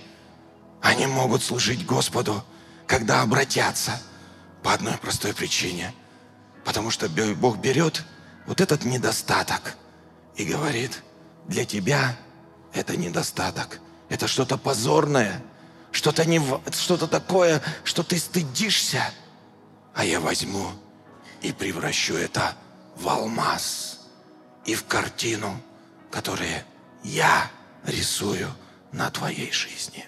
они 0.81 1.07
могут 1.07 1.41
служить 1.41 1.85
Господу, 1.85 2.43
когда 2.85 3.21
обратятся 3.21 3.97
по 4.61 4.73
одной 4.73 4.97
простой 4.97 5.33
причине. 5.33 5.93
Потому 6.65 6.91
что 6.91 7.07
Бог 7.07 7.59
берет 7.59 8.03
вот 8.45 8.59
этот 8.59 8.83
недостаток 8.83 9.77
и 10.35 10.43
говорит, 10.43 11.01
для 11.47 11.63
тебя 11.63 12.17
это 12.73 12.97
недостаток, 12.97 13.79
это 14.09 14.27
что-то 14.27 14.57
позорное, 14.57 15.41
что-то 15.91 16.25
не, 16.25 16.41
что-то 16.71 17.07
такое, 17.07 17.61
что 17.83 18.03
ты 18.03 18.17
стыдишься, 18.17 19.03
а 19.93 20.05
я 20.05 20.19
возьму 20.19 20.67
и 21.41 21.51
превращу 21.51 22.15
это 22.15 22.55
в 22.95 23.07
алмаз 23.07 24.07
и 24.65 24.75
в 24.75 24.85
картину, 24.85 25.59
которую 26.09 26.63
я 27.03 27.49
рисую 27.85 28.47
на 28.91 29.09
твоей 29.09 29.51
жизни. 29.51 30.05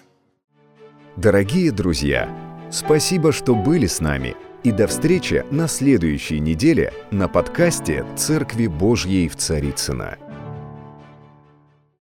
Дорогие 1.16 1.70
друзья, 1.70 2.28
спасибо, 2.70 3.32
что 3.32 3.54
были 3.54 3.86
с 3.86 4.00
нами. 4.00 4.36
И 4.64 4.72
до 4.72 4.86
встречи 4.86 5.44
на 5.50 5.68
следующей 5.68 6.40
неделе 6.40 6.92
на 7.10 7.28
подкасте 7.28 8.06
«Церкви 8.16 8.66
Божьей 8.66 9.28
в 9.28 9.36
Царицына. 9.36 10.16